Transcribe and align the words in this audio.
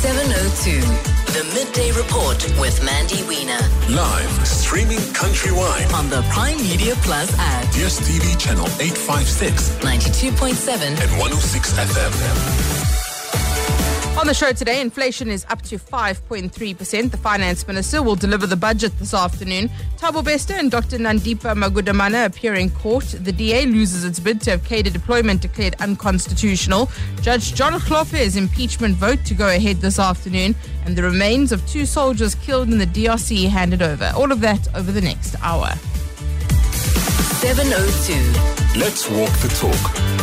702. 0.00 0.80
The 1.36 1.44
Midday 1.52 1.92
Report 1.92 2.42
with 2.58 2.82
Mandy 2.82 3.22
Wiener. 3.24 3.60
Live, 3.90 4.46
streaming 4.48 4.98
countrywide. 5.12 5.92
On 5.92 6.08
the 6.08 6.22
Prime 6.30 6.56
Media 6.56 6.94
Plus 7.02 7.30
app. 7.36 7.66
tv 7.66 8.38
channel 8.38 8.64
856. 8.80 9.72
92.7. 9.84 11.02
And 11.02 11.10
106 11.20 11.72
FM. 11.74 12.79
On 14.20 14.26
the 14.26 14.34
show 14.34 14.52
today, 14.52 14.82
inflation 14.82 15.30
is 15.30 15.46
up 15.48 15.62
to 15.62 15.78
5.3%. 15.78 17.10
The 17.10 17.16
finance 17.16 17.66
minister 17.66 18.02
will 18.02 18.16
deliver 18.16 18.46
the 18.46 18.54
budget 18.54 18.92
this 18.98 19.14
afternoon. 19.14 19.70
Thabo 19.96 20.22
Bester 20.22 20.52
and 20.52 20.70
Dr. 20.70 20.98
Nandipha 20.98 21.54
Magudumana 21.56 22.26
appear 22.26 22.52
in 22.52 22.68
court. 22.68 23.06
The 23.18 23.32
DA 23.32 23.64
loses 23.64 24.04
its 24.04 24.20
bid 24.20 24.42
to 24.42 24.50
have 24.50 24.64
cadre 24.64 24.92
deployment 24.92 25.40
declared 25.40 25.74
unconstitutional. 25.80 26.90
Judge 27.22 27.54
John 27.54 27.72
Hlophe's 27.72 28.36
impeachment 28.36 28.94
vote 28.96 29.24
to 29.24 29.32
go 29.32 29.48
ahead 29.48 29.78
this 29.78 29.98
afternoon. 29.98 30.54
And 30.84 30.94
the 30.96 31.02
remains 31.02 31.50
of 31.50 31.66
two 31.66 31.86
soldiers 31.86 32.34
killed 32.34 32.68
in 32.68 32.76
the 32.76 32.86
DRC 32.86 33.48
handed 33.48 33.80
over. 33.80 34.12
All 34.14 34.30
of 34.30 34.42
that 34.42 34.68
over 34.74 34.92
the 34.92 35.00
next 35.00 35.34
hour. 35.40 35.68
702. 37.40 38.78
Let's 38.78 39.08
walk 39.08 39.32
the 39.38 39.48
talk. 39.48 40.19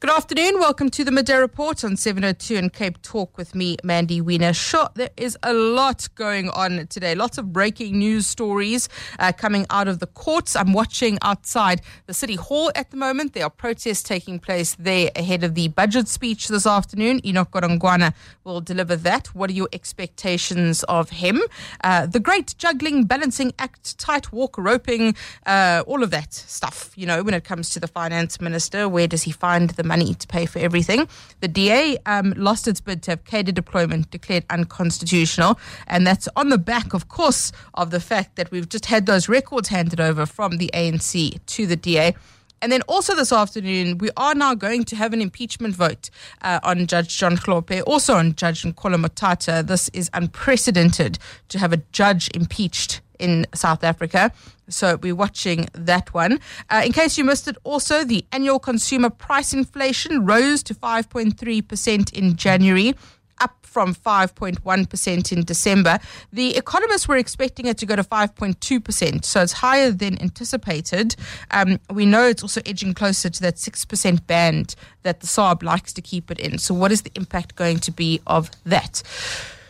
Good 0.00 0.10
afternoon. 0.10 0.60
Welcome 0.60 0.90
to 0.90 1.02
the 1.02 1.10
Midday 1.10 1.38
Report 1.38 1.82
on 1.82 1.96
702 1.96 2.54
and 2.54 2.72
Cape 2.72 3.02
Talk 3.02 3.36
with 3.36 3.56
me, 3.56 3.78
Mandy 3.82 4.20
Wiener. 4.20 4.52
Sure, 4.52 4.88
there 4.94 5.10
is 5.16 5.36
a 5.42 5.52
lot 5.52 6.06
going 6.14 6.50
on 6.50 6.86
today. 6.86 7.16
Lots 7.16 7.36
of 7.36 7.52
breaking 7.52 7.98
news 7.98 8.28
stories 8.28 8.88
uh, 9.18 9.32
coming 9.32 9.66
out 9.70 9.88
of 9.88 9.98
the 9.98 10.06
courts. 10.06 10.54
I'm 10.54 10.72
watching 10.72 11.18
outside 11.22 11.80
the 12.06 12.14
City 12.14 12.36
Hall 12.36 12.70
at 12.76 12.92
the 12.92 12.96
moment. 12.96 13.32
There 13.32 13.42
are 13.42 13.50
protests 13.50 14.04
taking 14.04 14.38
place 14.38 14.76
there 14.78 15.10
ahead 15.16 15.42
of 15.42 15.56
the 15.56 15.66
budget 15.66 16.06
speech 16.06 16.46
this 16.46 16.64
afternoon. 16.64 17.20
Enoch 17.26 17.50
Godongwana 17.50 18.14
will 18.44 18.60
deliver 18.60 18.94
that. 18.94 19.34
What 19.34 19.50
are 19.50 19.54
your 19.54 19.68
expectations 19.72 20.84
of 20.84 21.10
him? 21.10 21.42
Uh, 21.82 22.06
the 22.06 22.20
great 22.20 22.54
juggling, 22.56 23.02
balancing 23.02 23.52
act, 23.58 23.98
tight 23.98 24.32
walk, 24.32 24.58
roping, 24.58 25.16
uh, 25.44 25.82
all 25.88 26.04
of 26.04 26.12
that 26.12 26.32
stuff. 26.32 26.92
You 26.94 27.06
know, 27.06 27.24
when 27.24 27.34
it 27.34 27.42
comes 27.42 27.70
to 27.70 27.80
the 27.80 27.88
finance 27.88 28.40
minister, 28.40 28.88
where 28.88 29.08
does 29.08 29.24
he 29.24 29.32
find 29.32 29.70
the 29.70 29.87
money 29.88 30.14
to 30.14 30.26
pay 30.28 30.46
for 30.46 30.60
everything. 30.60 31.08
The 31.40 31.48
DA 31.48 31.98
um, 32.06 32.34
lost 32.36 32.68
its 32.68 32.80
bid 32.80 33.02
to 33.04 33.12
have 33.12 33.24
cadre 33.24 33.52
deployment 33.52 34.10
declared 34.10 34.44
unconstitutional, 34.50 35.58
and 35.86 36.06
that's 36.06 36.28
on 36.36 36.50
the 36.50 36.58
back, 36.58 36.94
of 36.94 37.08
course, 37.08 37.50
of 37.74 37.90
the 37.90 38.00
fact 38.00 38.36
that 38.36 38.50
we've 38.50 38.68
just 38.68 38.86
had 38.86 39.06
those 39.06 39.28
records 39.28 39.68
handed 39.68 40.00
over 40.00 40.26
from 40.26 40.58
the 40.58 40.70
ANC 40.74 41.38
to 41.46 41.66
the 41.66 41.76
DA. 41.76 42.14
And 42.60 42.72
then 42.72 42.82
also 42.82 43.14
this 43.14 43.32
afternoon, 43.32 43.98
we 43.98 44.10
are 44.16 44.34
now 44.34 44.54
going 44.54 44.84
to 44.84 44.96
have 44.96 45.12
an 45.12 45.22
impeachment 45.22 45.76
vote 45.76 46.10
uh, 46.42 46.58
on 46.62 46.86
Judge 46.86 47.16
John 47.16 47.36
Hlophe, 47.36 47.82
also 47.86 48.14
on 48.14 48.34
Judge 48.34 48.62
Nkola 48.62 48.96
Motata. 49.04 49.64
This 49.66 49.88
is 49.90 50.10
unprecedented 50.12 51.18
to 51.50 51.58
have 51.58 51.72
a 51.72 51.78
judge 51.92 52.28
impeached 52.34 53.00
in 53.18 53.46
South 53.54 53.84
Africa. 53.84 54.32
So 54.68 54.96
we're 54.96 55.14
watching 55.14 55.68
that 55.72 56.12
one. 56.12 56.40
Uh, 56.70 56.82
in 56.84 56.92
case 56.92 57.16
you 57.16 57.24
missed 57.24 57.48
it, 57.48 57.56
also, 57.64 58.04
the 58.04 58.24
annual 58.32 58.58
consumer 58.58 59.10
price 59.10 59.52
inflation 59.52 60.26
rose 60.26 60.62
to 60.64 60.74
5.3% 60.74 62.12
in 62.12 62.36
January 62.36 62.94
up 63.40 63.54
from 63.62 63.94
5.1% 63.94 65.32
in 65.32 65.44
December. 65.44 65.98
The 66.32 66.56
economists 66.56 67.06
were 67.06 67.16
expecting 67.16 67.66
it 67.66 67.78
to 67.78 67.86
go 67.86 67.96
to 67.96 68.02
5.2%, 68.02 69.24
so 69.24 69.42
it's 69.42 69.52
higher 69.52 69.90
than 69.90 70.20
anticipated. 70.20 71.16
Um, 71.50 71.78
we 71.90 72.06
know 72.06 72.26
it's 72.26 72.42
also 72.42 72.60
edging 72.66 72.94
closer 72.94 73.30
to 73.30 73.40
that 73.42 73.56
6% 73.56 74.26
band 74.26 74.74
that 75.02 75.20
the 75.20 75.26
SARB 75.26 75.62
likes 75.62 75.92
to 75.94 76.02
keep 76.02 76.30
it 76.30 76.38
in. 76.38 76.58
So, 76.58 76.74
what 76.74 76.92
is 76.92 77.02
the 77.02 77.12
impact 77.14 77.54
going 77.56 77.78
to 77.80 77.92
be 77.92 78.20
of 78.26 78.50
that? 78.64 79.02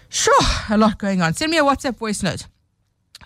Sure, 0.08 0.40
a 0.70 0.78
lot 0.78 0.98
going 0.98 1.20
on. 1.20 1.34
Send 1.34 1.50
me 1.50 1.58
a 1.58 1.62
WhatsApp 1.62 1.96
voice 1.96 2.22
note. 2.22 2.46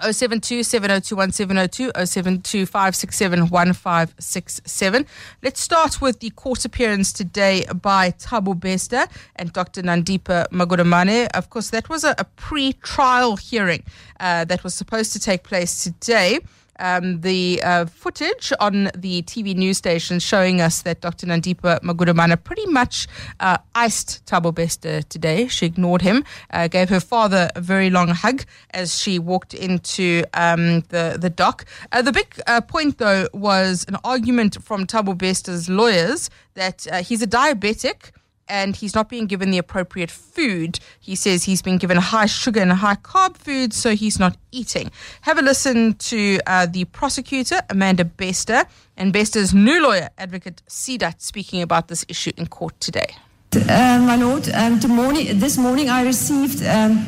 072 0.00 0.62
702 0.62 1.92
072 2.04 2.66
567 2.66 5.06
Let's 5.42 5.60
start 5.60 6.00
with 6.00 6.20
the 6.20 6.30
court 6.30 6.64
appearance 6.64 7.12
today 7.12 7.66
by 7.80 8.12
Thabo 8.12 8.58
Bester 8.58 9.06
and 9.36 9.52
Dr. 9.52 9.82
Nandipha 9.82 10.48
Magudumana. 10.48 11.28
Of 11.34 11.50
course, 11.50 11.70
that 11.70 11.88
was 11.88 12.04
a, 12.04 12.14
a 12.18 12.24
pre 12.24 12.72
trial 12.74 13.36
hearing 13.36 13.82
uh, 14.18 14.44
that 14.46 14.64
was 14.64 14.74
supposed 14.74 15.12
to 15.12 15.20
take 15.20 15.42
place 15.42 15.84
today 15.84 16.40
um, 16.78 17.20
the 17.20 17.60
uh, 17.62 17.86
footage 17.86 18.52
on 18.60 18.90
the 18.96 19.22
TV 19.22 19.54
news 19.54 19.78
station 19.78 20.18
showing 20.18 20.60
us 20.60 20.82
that 20.82 21.00
Dr. 21.00 21.26
Nandipha 21.26 21.80
Magudumana 21.80 22.42
pretty 22.42 22.66
much 22.66 23.06
uh, 23.40 23.58
iced 23.74 24.24
Thabo 24.26 24.54
Bester 24.54 25.02
today. 25.02 25.48
She 25.48 25.66
ignored 25.66 26.02
him, 26.02 26.24
uh, 26.50 26.68
gave 26.68 26.88
her 26.88 27.00
father 27.00 27.50
a 27.54 27.60
very 27.60 27.90
long 27.90 28.08
hug 28.08 28.44
as 28.70 28.98
she 28.98 29.18
walked 29.18 29.54
into 29.54 30.24
um, 30.34 30.80
the, 30.88 31.16
the 31.20 31.30
dock. 31.30 31.64
Uh, 31.92 32.02
the 32.02 32.12
big 32.12 32.40
uh, 32.46 32.60
point, 32.60 32.98
though, 32.98 33.28
was 33.32 33.84
an 33.88 33.96
argument 34.04 34.62
from 34.62 34.86
Thabo 34.86 35.16
Bester's 35.16 35.68
lawyers 35.68 36.30
that 36.54 36.86
uh, 36.90 37.02
he's 37.02 37.22
a 37.22 37.26
diabetic 37.26 38.10
and 38.48 38.76
he's 38.76 38.94
not 38.94 39.08
being 39.08 39.26
given 39.26 39.50
the 39.50 39.58
appropriate 39.58 40.10
food. 40.10 40.78
He 41.00 41.14
says 41.14 41.44
he's 41.44 41.62
been 41.62 41.78
given 41.78 41.96
high 41.96 42.26
sugar 42.26 42.60
and 42.60 42.72
high 42.72 42.96
carb 42.96 43.36
food, 43.36 43.72
so 43.72 43.94
he's 43.94 44.18
not 44.18 44.36
eating. 44.50 44.90
Have 45.22 45.38
a 45.38 45.42
listen 45.42 45.94
to 45.94 46.38
uh, 46.46 46.66
the 46.66 46.84
prosecutor, 46.86 47.60
Amanda 47.70 48.04
Bester, 48.04 48.64
and 48.96 49.12
Bester's 49.12 49.54
new 49.54 49.82
lawyer, 49.82 50.10
Advocate 50.18 50.62
Sidat, 50.68 51.20
speaking 51.20 51.62
about 51.62 51.88
this 51.88 52.04
issue 52.08 52.32
in 52.36 52.46
court 52.46 52.78
today. 52.80 53.16
Uh, 53.54 54.00
my 54.06 54.16
lord, 54.16 54.48
um, 54.50 54.80
morning, 54.88 55.38
this 55.38 55.58
morning 55.58 55.90
I 55.90 56.04
received 56.04 56.64
um, 56.64 57.06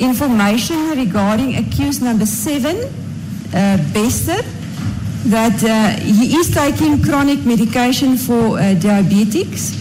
information 0.00 0.90
regarding 0.90 1.56
accused 1.56 2.02
number 2.02 2.26
seven, 2.26 2.76
uh, 3.54 3.76
Bester, 3.92 4.42
that 5.26 5.62
uh, 5.62 6.00
he 6.02 6.34
is 6.34 6.52
taking 6.52 7.00
chronic 7.00 7.44
medication 7.44 8.16
for 8.16 8.58
uh, 8.58 8.74
diabetics 8.74 9.78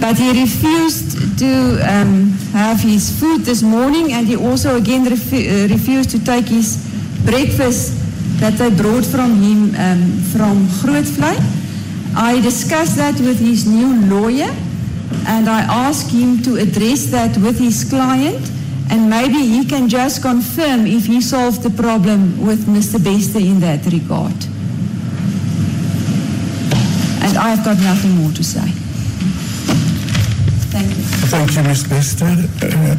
but 0.00 0.16
he 0.18 0.40
refused 0.40 1.38
to 1.38 1.78
um, 1.90 2.30
have 2.52 2.80
his 2.80 3.18
food 3.18 3.42
this 3.42 3.62
morning 3.62 4.12
and 4.12 4.26
he 4.26 4.36
also 4.36 4.76
again 4.76 5.04
refu- 5.04 5.46
uh, 5.48 5.68
refused 5.72 6.10
to 6.10 6.22
take 6.24 6.46
his 6.46 6.76
breakfast 7.24 7.94
that 8.40 8.54
they 8.54 8.70
brought 8.70 9.04
from 9.04 9.34
him 9.36 9.74
um, 9.76 10.18
from 10.32 10.66
Grootvlei. 10.82 11.36
I 12.14 12.40
discussed 12.40 12.96
that 12.96 13.18
with 13.20 13.38
his 13.38 13.66
new 13.66 13.94
lawyer 14.06 14.54
and 15.26 15.48
I 15.48 15.62
asked 15.62 16.10
him 16.10 16.42
to 16.42 16.56
address 16.56 17.06
that 17.06 17.36
with 17.38 17.58
his 17.58 17.84
client 17.84 18.50
and 18.90 19.10
maybe 19.10 19.38
he 19.46 19.64
can 19.64 19.88
just 19.88 20.22
confirm 20.22 20.86
if 20.86 21.06
he 21.06 21.20
solved 21.20 21.62
the 21.62 21.70
problem 21.70 22.46
with 22.46 22.66
Mr. 22.66 23.02
Bester 23.02 23.38
in 23.40 23.60
that 23.60 23.84
regard. 23.86 24.36
And 27.24 27.36
I've 27.36 27.64
got 27.64 27.78
nothing 27.78 28.12
more 28.12 28.30
to 28.32 28.44
say. 28.44 28.85
Thank 31.28 31.56
you. 31.56 31.62
Ms. 31.64 31.82
Bester. 31.88 32.24
Uh, 32.26 32.96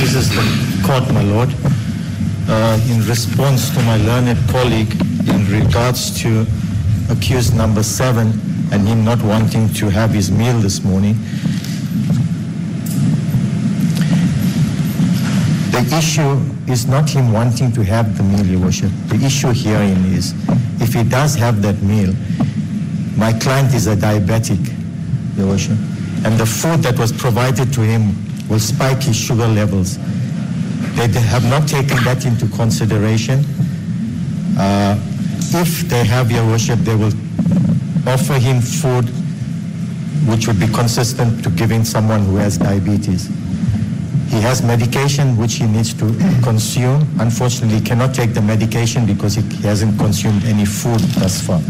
this 0.00 0.14
is 0.14 0.30
the 0.30 0.86
court, 0.86 1.12
my 1.12 1.22
lord. 1.22 1.50
Uh, 2.48 2.80
in 2.88 3.06
response 3.06 3.68
to 3.70 3.82
my 3.82 3.98
learned 3.98 4.38
colleague 4.48 4.90
in 5.28 5.46
regards 5.50 6.18
to 6.22 6.46
accused 7.10 7.54
number 7.54 7.82
seven 7.82 8.28
and 8.72 8.88
him 8.88 9.04
not 9.04 9.20
wanting 9.22 9.68
to 9.74 9.90
have 9.90 10.12
his 10.12 10.30
meal 10.30 10.58
this 10.60 10.82
morning, 10.82 11.14
the 15.72 15.96
issue 15.98 16.40
is 16.72 16.86
not 16.86 17.10
him 17.10 17.32
wanting 17.32 17.70
to 17.72 17.84
have 17.84 18.16
the 18.16 18.22
meal, 18.22 18.46
Your 18.46 18.60
Worship. 18.60 18.90
The 19.08 19.16
issue 19.24 19.52
herein 19.52 20.04
is 20.06 20.32
if 20.86 20.94
he 20.94 21.02
does 21.02 21.34
have 21.34 21.62
that 21.62 21.82
meal, 21.82 22.14
my 23.16 23.32
client 23.32 23.74
is 23.74 23.88
a 23.88 23.96
diabetic, 23.96 24.62
Your 25.36 25.48
Worship, 25.48 25.76
and 26.24 26.38
the 26.38 26.46
food 26.46 26.80
that 26.84 26.96
was 26.96 27.10
provided 27.10 27.72
to 27.72 27.80
him 27.80 28.14
will 28.48 28.60
spike 28.60 29.02
his 29.02 29.16
sugar 29.16 29.48
levels. 29.48 29.98
They 30.94 31.08
have 31.08 31.44
not 31.50 31.66
taken 31.66 31.96
that 32.04 32.24
into 32.24 32.46
consideration. 32.54 33.44
Uh, 34.56 34.96
if 35.50 35.88
they 35.88 36.04
have, 36.04 36.30
Your 36.30 36.46
Worship, 36.46 36.78
they 36.80 36.94
will 36.94 37.12
offer 38.06 38.34
him 38.34 38.60
food 38.60 39.10
which 40.30 40.46
would 40.46 40.60
be 40.60 40.68
consistent 40.68 41.42
to 41.42 41.50
giving 41.50 41.84
someone 41.84 42.24
who 42.24 42.36
has 42.36 42.58
diabetes. 42.58 43.28
He 44.28 44.40
has 44.40 44.62
medication 44.62 45.36
which 45.36 45.54
he 45.54 45.66
needs 45.66 45.94
to 45.94 46.06
consume. 46.42 47.06
Unfortunately, 47.20 47.78
he 47.78 47.84
cannot 47.84 48.14
take 48.14 48.34
the 48.34 48.42
medication 48.42 49.06
because 49.06 49.34
he 49.34 49.42
hasn't 49.62 49.98
consumed 49.98 50.44
any 50.44 50.64
food 50.64 51.00
thus 51.20 51.40
far. 51.40 51.60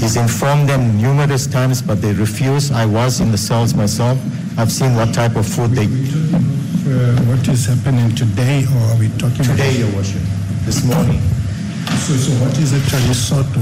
He's 0.00 0.16
informed 0.16 0.68
them 0.68 0.96
numerous 1.00 1.46
times, 1.46 1.82
but 1.82 2.00
they 2.00 2.12
refuse. 2.12 2.72
I 2.72 2.86
was 2.86 3.20
in 3.20 3.30
the 3.30 3.38
cells 3.38 3.74
myself. 3.74 4.18
I've 4.58 4.72
seen 4.72 4.94
what 4.96 5.14
type 5.14 5.36
of 5.36 5.46
food 5.46 5.70
they. 5.70 5.86
Uh, 5.86 7.14
what 7.28 7.46
is 7.46 7.66
happening 7.66 8.14
today, 8.16 8.64
or 8.64 8.82
are 8.90 8.98
we 8.98 9.08
talking 9.18 9.44
today, 9.44 9.76
Your 9.78 9.94
Worship, 9.94 10.22
this 10.64 10.84
morning. 10.84 11.20
So, 12.02 12.16
so 12.16 12.32
what 12.42 12.58
is 12.58 12.72
actually 12.74 13.14
sought 13.14 13.46
to? 13.54 13.60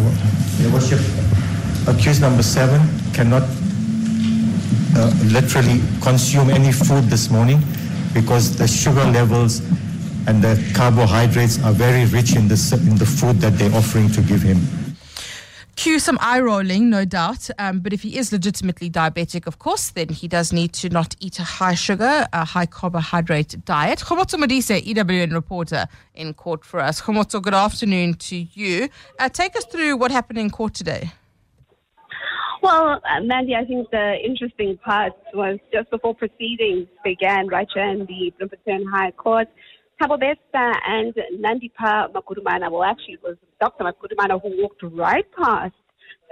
Your 0.62 0.72
Worship, 0.72 1.00
accused 1.86 2.22
number 2.22 2.42
seven 2.42 2.80
cannot 3.12 3.42
uh, 4.98 5.12
literally 5.26 5.80
consume 6.02 6.50
any 6.50 6.72
food 6.72 7.04
this 7.04 7.30
morning 7.30 7.60
because 8.12 8.56
the 8.56 8.66
sugar 8.66 9.04
levels 9.04 9.60
and 10.26 10.42
the 10.42 10.60
carbohydrates 10.74 11.62
are 11.64 11.72
very 11.72 12.04
rich 12.06 12.34
in 12.36 12.48
the, 12.48 12.82
in 12.88 12.96
the 12.96 13.06
food 13.06 13.36
that 13.40 13.56
they're 13.58 13.74
offering 13.74 14.10
to 14.10 14.20
give 14.22 14.42
him. 14.42 14.58
Cue 15.76 16.00
some 16.00 16.18
eye 16.20 16.40
rolling, 16.40 16.90
no 16.90 17.04
doubt. 17.04 17.48
Um, 17.56 17.78
but 17.78 17.92
if 17.92 18.02
he 18.02 18.18
is 18.18 18.32
legitimately 18.32 18.90
diabetic, 18.90 19.46
of 19.46 19.60
course, 19.60 19.90
then 19.90 20.08
he 20.08 20.26
does 20.26 20.52
need 20.52 20.72
to 20.72 20.88
not 20.88 21.14
eat 21.20 21.38
a 21.38 21.44
high 21.44 21.74
sugar, 21.74 22.26
a 22.32 22.44
high 22.44 22.66
carbohydrate 22.66 23.64
diet. 23.64 24.00
Khomotso 24.00 24.36
Modise, 24.42 24.82
EWN 24.82 25.32
reporter 25.32 25.86
in 26.16 26.34
court 26.34 26.64
for 26.64 26.80
us. 26.80 27.00
Khomotso, 27.00 27.40
good 27.40 27.54
afternoon 27.54 28.14
to 28.14 28.36
you. 28.36 28.88
Uh, 29.20 29.28
take 29.28 29.54
us 29.54 29.64
through 29.66 29.96
what 29.96 30.10
happened 30.10 30.40
in 30.40 30.50
court 30.50 30.74
today. 30.74 31.12
Well, 32.60 33.00
uh, 33.04 33.20
Mandy, 33.22 33.54
I 33.54 33.64
think 33.64 33.90
the 33.90 34.16
interesting 34.24 34.78
part 34.78 35.12
was 35.32 35.58
just 35.72 35.90
before 35.90 36.14
proceedings 36.14 36.88
began 37.04 37.46
right 37.46 37.68
here 37.72 37.88
in 37.88 38.00
the 38.00 38.32
Bloemfontein 38.36 38.84
High 38.92 39.12
Court. 39.12 39.46
Thabo 40.00 40.18
Bester 40.18 40.72
and 40.86 41.14
Nandipha 41.38 42.12
Magudumana, 42.12 42.70
well, 42.70 42.84
actually, 42.84 43.14
it 43.14 43.22
was 43.22 43.36
Dr. 43.60 43.84
Magudumana 43.84 44.40
who 44.42 44.60
walked 44.62 44.82
right 44.82 45.24
past 45.36 45.74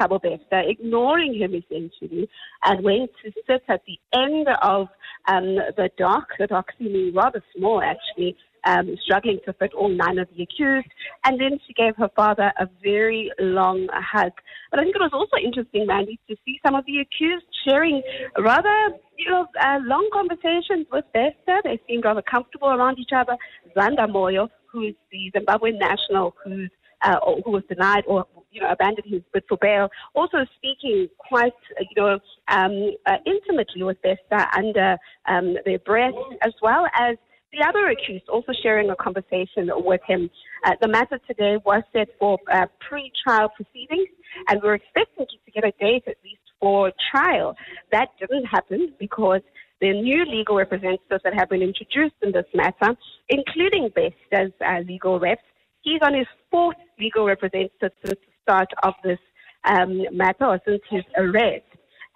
Thabo 0.00 0.20
Bester, 0.20 0.68
ignoring 0.68 1.34
him 1.34 1.54
essentially, 1.54 2.28
and 2.64 2.84
went 2.84 3.10
to 3.24 3.32
sit 3.46 3.62
at 3.68 3.82
the 3.86 3.98
end 4.12 4.48
of 4.62 4.88
um, 5.28 5.56
the 5.76 5.90
dock. 5.96 6.28
The 6.38 6.48
dock 6.48 6.66
seeming 6.78 7.14
rather 7.14 7.42
small, 7.56 7.82
actually, 7.82 8.36
um, 8.66 8.96
struggling 9.02 9.38
to 9.46 9.52
fit 9.54 9.72
all 9.72 9.88
nine 9.88 10.18
of 10.18 10.28
the 10.36 10.42
accused. 10.42 10.88
And 11.24 11.40
then 11.40 11.58
she 11.66 11.72
gave 11.72 11.96
her 11.96 12.10
father 12.14 12.52
a 12.58 12.68
very 12.82 13.30
long 13.38 13.88
hug. 13.92 14.32
But 14.70 14.80
I 14.80 14.82
think 14.82 14.96
it 14.96 15.00
was 15.00 15.12
also 15.12 15.36
interesting, 15.42 15.86
Mandy, 15.86 16.18
to 16.28 16.36
see 16.44 16.60
some 16.64 16.74
of 16.74 16.84
the 16.86 16.98
accused 16.98 17.46
sharing 17.66 18.02
rather, 18.38 18.90
you 19.16 19.30
know, 19.30 19.46
uh, 19.62 19.78
long 19.82 20.08
conversations 20.12 20.86
with 20.92 21.04
Bester. 21.14 21.60
They 21.64 21.80
seemed 21.88 22.04
rather 22.04 22.22
comfortable 22.22 22.68
around 22.68 22.98
each 22.98 23.12
other. 23.14 23.36
Zanda 23.76 24.06
Moyo, 24.10 24.48
who 24.70 24.82
is 24.82 24.94
the 25.10 25.30
Zimbabwean 25.34 25.78
national 25.78 26.34
who's 26.44 26.70
uh, 27.02 27.16
who 27.44 27.50
was 27.50 27.62
denied 27.68 28.04
or 28.06 28.26
you 28.50 28.60
know 28.60 28.70
abandoned 28.70 29.06
his 29.06 29.22
bid 29.32 29.44
for 29.48 29.58
bail, 29.60 29.88
also 30.14 30.38
speaking 30.56 31.08
quite 31.18 31.52
you 31.78 32.02
know 32.02 32.18
um, 32.48 32.92
uh, 33.06 33.16
intimately 33.26 33.82
with 33.82 34.00
Bester 34.02 34.46
under 34.56 34.96
um, 35.26 35.56
their 35.64 35.78
breath, 35.80 36.14
as 36.42 36.52
well 36.62 36.86
as 36.98 37.16
the 37.56 37.64
other 37.66 37.88
accused 37.88 38.28
also 38.28 38.52
sharing 38.62 38.90
a 38.90 38.96
conversation 38.96 39.70
with 39.76 40.00
him. 40.06 40.30
Uh, 40.64 40.72
the 40.80 40.88
matter 40.88 41.18
today 41.26 41.56
was 41.64 41.82
set 41.92 42.08
for 42.18 42.38
uh, 42.52 42.66
pre-trial 42.86 43.48
proceedings, 43.56 44.08
and 44.48 44.60
we're 44.62 44.74
expecting 44.74 45.26
to 45.26 45.50
get 45.52 45.64
a 45.64 45.72
date 45.80 46.02
at 46.06 46.16
least 46.22 46.40
for 46.60 46.92
trial. 47.10 47.54
That 47.92 48.08
didn't 48.20 48.44
happen 48.44 48.92
because 48.98 49.40
the 49.80 49.92
new 49.92 50.24
legal 50.26 50.56
representatives 50.56 51.22
that 51.24 51.34
have 51.34 51.48
been 51.48 51.62
introduced 51.62 52.14
in 52.22 52.32
this 52.32 52.46
matter, 52.54 52.96
including 53.28 53.90
Bester's 53.94 54.52
uh, 54.66 54.80
legal 54.86 55.18
reps, 55.18 55.42
he's 55.82 56.00
on 56.02 56.14
his 56.14 56.26
fourth 56.50 56.76
legal 56.98 57.26
representative 57.26 57.70
since 57.80 57.92
the 58.04 58.32
start 58.42 58.68
of 58.82 58.94
this 59.02 59.18
um, 59.64 60.02
matter 60.12 60.44
or 60.44 60.60
since 60.66 60.80
his 60.90 61.04
arrest. 61.16 61.64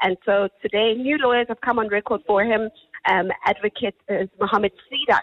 And 0.02 0.16
so 0.24 0.48
today, 0.62 0.94
new 0.94 1.18
lawyers 1.18 1.46
have 1.48 1.60
come 1.60 1.78
on 1.78 1.88
record 1.88 2.22
for 2.26 2.42
him. 2.42 2.70
Um, 3.06 3.30
advocate 3.44 3.96
is 4.08 4.28
Mohammed 4.40 4.72
Sidat 4.90 5.22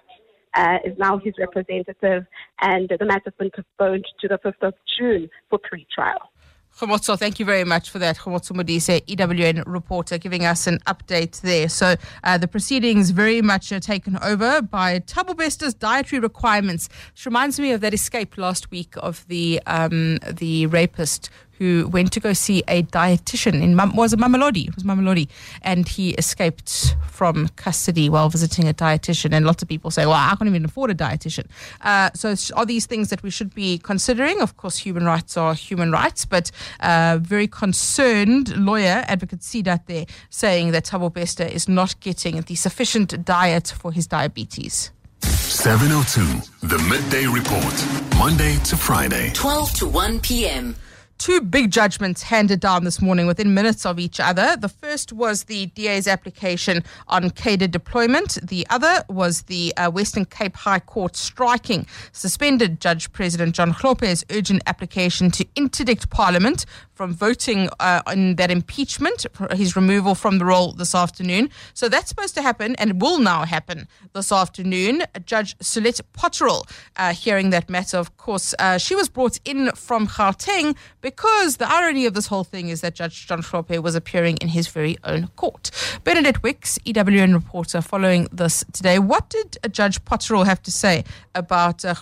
uh, 0.57 0.79
is 0.83 0.97
now 0.97 1.19
his 1.19 1.33
representative, 1.38 2.25
and 2.62 2.89
the 2.89 3.06
matter 3.06 3.24
has 3.25 3.33
been 3.38 3.51
postponed 3.51 4.06
to 4.19 4.27
the 4.27 4.39
5th 4.39 4.68
of 4.68 4.74
June 4.97 5.29
for 5.50 5.59
pre-trial. 5.59 6.31
Khomotso, 6.77 7.18
thank 7.18 7.39
you 7.39 7.45
very 7.45 7.63
much 7.63 7.89
for 7.89 7.97
that. 7.97 8.18
Khomotso 8.18 8.51
Modise, 8.51 9.01
EWN 9.07 9.63
reporter, 9.65 10.19
giving 10.19 10.45
us 10.45 10.68
an 10.68 10.77
update 10.85 11.41
there. 11.41 11.69
So 11.69 11.95
uh, 12.24 12.38
the 12.38 12.47
proceedings 12.47 13.09
very 13.09 13.41
much 13.41 13.71
are 13.71 13.79
taken 13.79 14.15
over 14.21 14.62
by 14.62 15.00
Thabo 15.00 15.35
Bester's 15.35 15.74
dietary 15.74 16.19
requirements. 16.19 16.88
Which 17.13 17.25
reminds 17.25 17.59
me 17.59 17.71
of 17.71 17.81
that 17.81 17.95
escape 17.95 18.38
last 18.38 18.69
week 18.69 18.94
of 18.97 19.27
the 19.27 19.59
um, 19.65 20.19
the 20.31 20.68
rapist 20.68 21.31
who 21.57 21.88
went 21.88 22.12
to 22.13 22.19
go 22.19 22.33
see 22.33 22.63
a 22.68 22.83
dietitian 22.83 23.62
in 23.62 23.75
was 23.95 24.13
a 24.13 24.18
Mamelodi? 24.18 24.68
It 24.68 24.75
was 24.75 24.83
Mamelodi, 24.83 25.27
and 25.62 25.88
he 25.88 26.12
escaped 26.12 26.95
from 27.09 27.48
custody 27.50 28.09
while 28.09 28.30
visiting 28.30 28.68
a 28.68 28.74
dietitian. 28.74 29.33
And 29.33 29.45
lots 29.45 29.62
of 29.62 29.69
people 29.69 29.92
say, 29.92 30.06
"Well, 30.06 30.15
I 30.15 30.36
can't 30.38 30.50
even 30.50 30.65
afford 30.65 30.92
a 30.92 30.95
dietitian." 30.95 31.48
Uh, 31.81 32.09
so, 32.13 32.36
are 32.56 32.65
these 32.65 32.86
things 32.86 33.09
that 33.09 33.24
we 33.24 33.30
should 33.30 33.54
be 33.54 33.77
considering? 33.77 34.42
Of 34.42 34.57
course, 34.57 34.77
human 34.77 35.06
rights 35.06 35.38
are 35.38 35.54
human 35.54 35.92
rights, 35.92 36.25
but 36.25 36.51
uh, 36.80 37.19
very 37.21 37.48
concerned 37.48 38.56
lawyer 38.57 39.03
advocate 39.07 39.42
Sidat 39.42 39.86
there 39.88 40.06
saying 40.30 40.71
that 40.71 40.86
Thabo 40.86 41.13
Bester 41.13 41.45
is 41.45 41.68
not 41.68 42.00
getting 42.00 42.42
the 42.42 42.56
sufficient 42.56 43.25
diet 43.25 43.74
for 43.77 43.92
his 43.92 44.07
diabetes. 44.07 44.92
702, 45.21 46.68
the 46.68 46.77
midday 46.89 47.25
report. 47.25 47.74
Monday 48.18 48.57
to 48.65 48.77
Friday. 48.77 49.31
12 49.33 49.74
to 49.74 49.88
1 49.88 50.19
p.m. 50.19 50.75
two 51.18 51.42
big 51.42 51.72
judgments 51.72 52.24
handed 52.24 52.60
down 52.60 52.84
this 52.84 53.02
morning 53.02 53.28
within 53.28 53.54
minutes 53.54 53.86
of 53.86 54.00
each 54.00 54.19
other. 54.19 54.56
The 54.56 54.69
first 54.69 55.14
was 55.14 55.46
the 55.46 55.68
DA's 55.68 56.08
application 56.08 56.84
on 57.08 57.30
cadre 57.31 57.68
deployment. 57.68 58.38
The 58.42 58.66
other 58.69 59.04
was 59.10 59.44
the 59.44 59.74
uh, 59.78 59.90
Western 59.90 60.25
Cape 60.25 60.56
High 60.56 60.80
Court 60.80 61.16
striking 61.16 61.86
suspended 62.12 62.80
Judge 62.80 63.12
President 63.12 63.56
John 63.56 63.74
Hlophe's 63.74 64.24
urgent 64.31 64.62
application 64.68 65.31
to 65.31 65.46
interdict 65.56 66.10
Parliament 66.10 66.66
from 66.94 67.14
voting 67.14 67.70
uh, 67.80 68.02
on 68.08 68.36
that 68.36 68.50
impeachment, 68.50 69.25
his 69.52 69.75
removal 69.75 70.16
from 70.16 70.40
the 70.40 70.46
role 70.46 70.74
this 70.74 70.96
afternoon. 70.96 71.50
So 71.75 71.88
that's 71.90 72.10
supposed 72.10 72.34
to 72.36 72.42
happen 72.42 72.75
and 72.78 73.00
will 73.00 73.20
now 73.20 73.46
happen 73.46 73.88
this 74.13 74.31
afternoon. 74.31 75.04
Judge 75.25 75.56
Sulet 75.60 76.02
Potterill 76.13 76.68
uh, 76.96 77.13
hearing 77.13 77.52
that 77.52 77.70
matter, 77.70 77.98
of 77.98 78.18
course, 78.18 78.56
uh, 78.58 78.80
she 78.80 78.96
was 78.96 79.10
brought 79.10 79.40
in 79.46 79.72
from 79.72 80.08
Gauteng 80.08 80.75
because 81.07 81.56
the 81.56 81.71
irony 81.71 82.06
of 82.06 82.13
this 82.13 82.27
whole 82.27 82.44
thing 82.44 82.68
is 82.68 82.81
that 82.81 82.94
Judge 82.94 83.27
John 83.27 83.42
Hlophe 83.42 83.81
was 83.81 83.95
appearing 83.95 84.36
in 84.42 84.50
his 84.50 84.68
very 84.68 84.98
own 85.06 85.27
court. 85.38 85.71
Bernadette 86.04 86.44
Wicks, 86.44 86.77
EWN 86.80 87.33
reporter, 87.33 87.80
following 87.80 88.27
this 88.30 88.65
today. 88.74 89.00
What 89.00 89.30
did 89.30 89.57
uh, 89.63 89.69
Judge 89.69 90.04
Potterill 90.04 90.45
have 90.45 90.62
to 90.63 90.71
say 90.71 91.06
about 91.33 91.86
uh, 91.86 91.95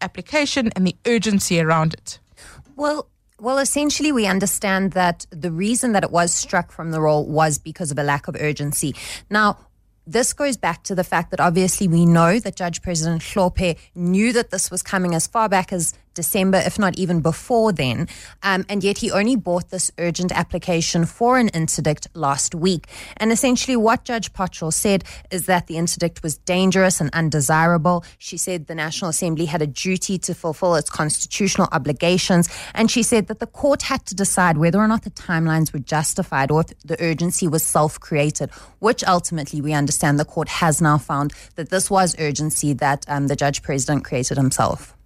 application 0.00 0.72
and 0.74 0.84
the 0.84 0.96
urgency 1.06 1.60
around 1.60 1.94
it? 1.94 2.18
Well, 2.74 3.06
well, 3.38 3.58
essentially, 3.58 4.10
we 4.10 4.26
understand 4.26 4.90
that 4.92 5.24
the 5.30 5.52
reason 5.52 5.92
that 5.92 6.02
it 6.02 6.10
was 6.10 6.34
struck 6.34 6.72
from 6.72 6.90
the 6.90 7.00
roll 7.00 7.24
was 7.24 7.58
because 7.58 7.92
of 7.92 7.98
a 7.98 8.02
lack 8.02 8.26
of 8.26 8.34
urgency. 8.40 8.96
Now, 9.30 9.56
this 10.06 10.32
goes 10.32 10.56
back 10.56 10.82
to 10.84 10.94
the 10.94 11.04
fact 11.04 11.30
that 11.30 11.40
obviously 11.40 11.86
we 11.86 12.06
know 12.06 12.40
that 12.40 12.56
Judge 12.56 12.82
President 12.82 13.22
Hlophe 13.22 13.78
knew 13.94 14.32
that 14.32 14.50
this 14.50 14.70
was 14.70 14.82
coming 14.82 15.14
as 15.14 15.26
far 15.26 15.48
back 15.48 15.72
as 15.72 15.94
December, 16.14 16.58
if 16.64 16.78
not 16.78 16.98
even 16.98 17.20
before 17.20 17.72
then. 17.72 18.08
Um, 18.42 18.64
and 18.68 18.82
yet 18.84 18.98
he 18.98 19.10
only 19.10 19.36
brought 19.36 19.70
this 19.70 19.90
urgent 19.98 20.32
application 20.32 21.06
for 21.06 21.38
an 21.38 21.48
interdict 21.48 22.08
last 22.14 22.54
week. 22.54 22.86
And 23.16 23.32
essentially, 23.32 23.76
what 23.76 24.04
Judge 24.04 24.32
Potterill 24.32 24.72
said 24.72 25.04
is 25.30 25.46
that 25.46 25.66
the 25.66 25.76
interdict 25.76 26.22
was 26.22 26.36
dangerous 26.38 27.00
and 27.00 27.10
undesirable. 27.12 28.04
She 28.18 28.36
said 28.36 28.66
the 28.66 28.74
National 28.74 29.10
Assembly 29.10 29.46
had 29.46 29.62
a 29.62 29.66
duty 29.66 30.18
to 30.18 30.34
fulfill 30.34 30.74
its 30.74 30.90
constitutional 30.90 31.68
obligations. 31.72 32.48
And 32.74 32.90
she 32.90 33.02
said 33.02 33.26
that 33.28 33.40
the 33.40 33.46
court 33.46 33.82
had 33.82 34.06
to 34.06 34.14
decide 34.14 34.58
whether 34.58 34.78
or 34.78 34.88
not 34.88 35.02
the 35.02 35.10
timelines 35.10 35.72
were 35.72 35.78
justified 35.78 36.50
or 36.50 36.60
if 36.62 36.78
the 36.84 37.00
urgency 37.02 37.48
was 37.48 37.62
self 37.62 37.98
created, 38.00 38.50
which 38.78 39.04
ultimately 39.04 39.60
we 39.60 39.72
understand 39.72 40.18
the 40.18 40.24
court 40.24 40.48
has 40.48 40.80
now 40.80 40.98
found 40.98 41.32
that 41.56 41.70
this 41.70 41.90
was 41.90 42.14
urgency 42.18 42.72
that 42.72 43.04
um, 43.08 43.28
the 43.28 43.36
judge 43.36 43.62
president 43.62 44.04
created 44.04 44.36
himself. 44.36 44.96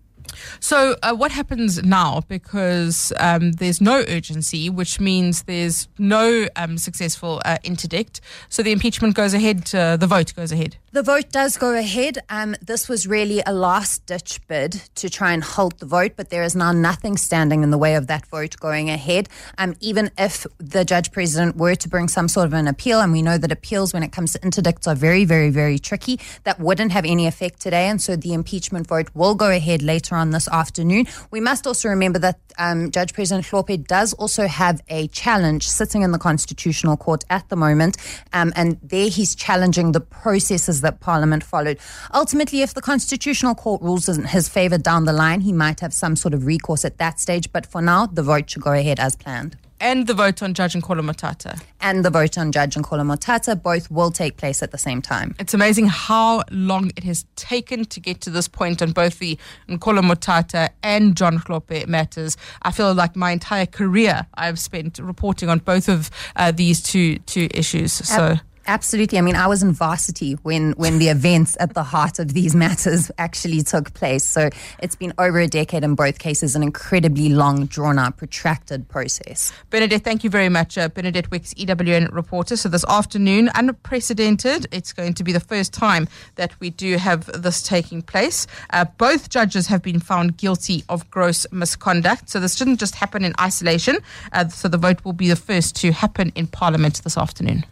So, 0.60 0.96
uh, 1.02 1.14
what 1.14 1.32
happens 1.32 1.82
now? 1.82 2.22
Because 2.28 3.12
um, 3.18 3.52
there's 3.52 3.80
no 3.80 4.04
urgency, 4.08 4.70
which 4.70 5.00
means 5.00 5.44
there's 5.44 5.88
no 5.98 6.48
um, 6.56 6.78
successful 6.78 7.40
uh, 7.44 7.58
interdict. 7.64 8.20
So, 8.48 8.62
the 8.62 8.72
impeachment 8.72 9.14
goes 9.14 9.34
ahead, 9.34 9.74
uh, 9.74 9.96
the 9.96 10.06
vote 10.06 10.34
goes 10.34 10.52
ahead. 10.52 10.76
The 10.96 11.02
vote 11.02 11.30
does 11.30 11.58
go 11.58 11.74
ahead. 11.74 12.20
Um, 12.30 12.56
this 12.62 12.88
was 12.88 13.06
really 13.06 13.42
a 13.46 13.52
last 13.52 14.06
ditch 14.06 14.40
bid 14.48 14.72
to 14.94 15.10
try 15.10 15.32
and 15.32 15.44
halt 15.44 15.78
the 15.78 15.84
vote, 15.84 16.12
but 16.16 16.30
there 16.30 16.42
is 16.42 16.56
now 16.56 16.72
nothing 16.72 17.18
standing 17.18 17.62
in 17.62 17.70
the 17.70 17.76
way 17.76 17.96
of 17.96 18.06
that 18.06 18.24
vote 18.28 18.56
going 18.58 18.88
ahead. 18.88 19.28
Um, 19.58 19.76
even 19.80 20.10
if 20.16 20.46
the 20.56 20.86
judge 20.86 21.12
president 21.12 21.56
were 21.56 21.74
to 21.74 21.88
bring 21.90 22.08
some 22.08 22.28
sort 22.28 22.46
of 22.46 22.54
an 22.54 22.66
appeal, 22.66 23.00
and 23.00 23.12
we 23.12 23.20
know 23.20 23.36
that 23.36 23.52
appeals 23.52 23.92
when 23.92 24.02
it 24.02 24.10
comes 24.10 24.32
to 24.32 24.42
interdicts 24.42 24.86
are 24.86 24.94
very, 24.94 25.26
very, 25.26 25.50
very 25.50 25.78
tricky, 25.78 26.18
that 26.44 26.58
wouldn't 26.58 26.92
have 26.92 27.04
any 27.04 27.26
effect 27.26 27.60
today. 27.60 27.88
And 27.88 28.00
so 28.00 28.16
the 28.16 28.32
impeachment 28.32 28.86
vote 28.86 29.10
will 29.12 29.34
go 29.34 29.50
ahead 29.50 29.82
later 29.82 30.15
on 30.16 30.30
this 30.30 30.48
afternoon. 30.48 31.06
We 31.30 31.40
must 31.40 31.66
also 31.66 31.88
remember 31.88 32.18
that 32.20 32.40
um, 32.58 32.90
Judge 32.90 33.12
President 33.12 33.46
Hlophe 33.46 33.86
does 33.86 34.12
also 34.14 34.46
have 34.46 34.80
a 34.88 35.08
challenge 35.08 35.68
sitting 35.68 36.02
in 36.02 36.12
the 36.12 36.18
Constitutional 36.18 36.96
Court 36.96 37.24
at 37.30 37.48
the 37.48 37.56
moment, 37.56 37.96
um, 38.32 38.52
and 38.56 38.78
there 38.82 39.08
he's 39.08 39.34
challenging 39.34 39.92
the 39.92 40.00
processes 40.00 40.80
that 40.80 41.00
Parliament 41.00 41.44
followed. 41.44 41.78
Ultimately, 42.14 42.62
if 42.62 42.74
the 42.74 42.82
Constitutional 42.82 43.54
Court 43.54 43.82
rules 43.82 44.08
in 44.08 44.24
his 44.24 44.48
favour 44.48 44.78
down 44.78 45.04
the 45.04 45.12
line, 45.12 45.40
he 45.42 45.52
might 45.52 45.80
have 45.80 45.92
some 45.92 46.16
sort 46.16 46.34
of 46.34 46.46
recourse 46.46 46.84
at 46.84 46.98
that 46.98 47.20
stage. 47.20 47.52
But 47.52 47.66
for 47.66 47.82
now, 47.82 48.06
the 48.06 48.22
vote 48.22 48.50
should 48.50 48.62
go 48.62 48.72
ahead 48.72 48.98
as 48.98 49.16
planned. 49.16 49.56
And 49.80 50.06
the 50.06 50.14
vote 50.14 50.42
on 50.42 50.54
Judge 50.54 50.74
Nkola 50.74 51.02
Motata. 51.02 51.60
And 51.80 52.04
the 52.04 52.10
vote 52.10 52.38
on 52.38 52.50
Judge 52.50 52.74
Nkola 52.74 53.04
Motata 53.04 53.60
both 53.60 53.90
will 53.90 54.10
take 54.10 54.36
place 54.36 54.62
at 54.62 54.72
the 54.72 54.78
same 54.78 55.02
time. 55.02 55.34
It's 55.38 55.54
amazing 55.54 55.86
how 55.86 56.42
long 56.50 56.90
it 56.96 57.04
has 57.04 57.26
taken 57.36 57.84
to 57.86 58.00
get 58.00 58.20
to 58.22 58.30
this 58.30 58.48
point 58.48 58.80
on 58.80 58.92
both 58.92 59.18
the 59.18 59.38
Nkola 59.68 60.00
Motata 60.00 60.70
and 60.82 61.16
John 61.16 61.38
Hlophe 61.38 61.86
matters. 61.86 62.36
I 62.62 62.72
feel 62.72 62.94
like 62.94 63.16
my 63.16 63.32
entire 63.32 63.66
career 63.66 64.26
I've 64.34 64.58
spent 64.58 64.98
reporting 64.98 65.48
on 65.48 65.58
both 65.58 65.88
of 65.88 66.10
uh, 66.36 66.52
these 66.52 66.82
two 66.82 67.18
two 67.20 67.48
issues. 67.52 67.92
So. 67.92 68.22
Ab- 68.22 68.40
Absolutely. 68.68 69.18
I 69.18 69.20
mean, 69.20 69.36
I 69.36 69.46
was 69.46 69.62
in 69.62 69.72
varsity 69.72 70.32
when, 70.42 70.72
when 70.72 70.98
the 70.98 71.08
events 71.08 71.56
at 71.60 71.74
the 71.74 71.84
heart 71.84 72.18
of 72.18 72.32
these 72.32 72.54
matters 72.54 73.10
actually 73.16 73.62
took 73.62 73.94
place. 73.94 74.24
So 74.24 74.50
it's 74.80 74.96
been 74.96 75.12
over 75.18 75.38
a 75.38 75.46
decade 75.46 75.84
in 75.84 75.94
both 75.94 76.18
cases, 76.18 76.56
an 76.56 76.62
incredibly 76.62 77.28
long, 77.28 77.66
drawn 77.66 77.98
out, 77.98 78.16
protracted 78.16 78.88
process. 78.88 79.52
Bernadette, 79.70 80.02
thank 80.02 80.24
you 80.24 80.30
very 80.30 80.48
much. 80.48 80.76
Uh, 80.76 80.88
Bernadette 80.88 81.30
Wicks, 81.30 81.54
EWN 81.54 82.12
reporter. 82.12 82.56
So 82.56 82.68
this 82.68 82.84
afternoon, 82.88 83.50
unprecedented. 83.54 84.66
It's 84.72 84.92
going 84.92 85.14
to 85.14 85.22
be 85.22 85.32
the 85.32 85.40
first 85.40 85.72
time 85.72 86.08
that 86.34 86.58
we 86.58 86.70
do 86.70 86.96
have 86.96 87.26
this 87.40 87.62
taking 87.62 88.02
place. 88.02 88.48
Uh, 88.70 88.84
both 88.98 89.28
judges 89.28 89.68
have 89.68 89.82
been 89.82 90.00
found 90.00 90.38
guilty 90.38 90.82
of 90.88 91.08
gross 91.10 91.46
misconduct. 91.52 92.30
So 92.30 92.40
this 92.40 92.56
didn't 92.56 92.78
just 92.78 92.96
happen 92.96 93.24
in 93.24 93.32
isolation. 93.40 93.98
Uh, 94.32 94.48
so 94.48 94.66
the 94.66 94.78
vote 94.78 95.04
will 95.04 95.12
be 95.12 95.28
the 95.28 95.36
first 95.36 95.76
to 95.76 95.92
happen 95.92 96.32
in 96.34 96.48
Parliament 96.48 97.02
this 97.04 97.16
afternoon. 97.16 97.64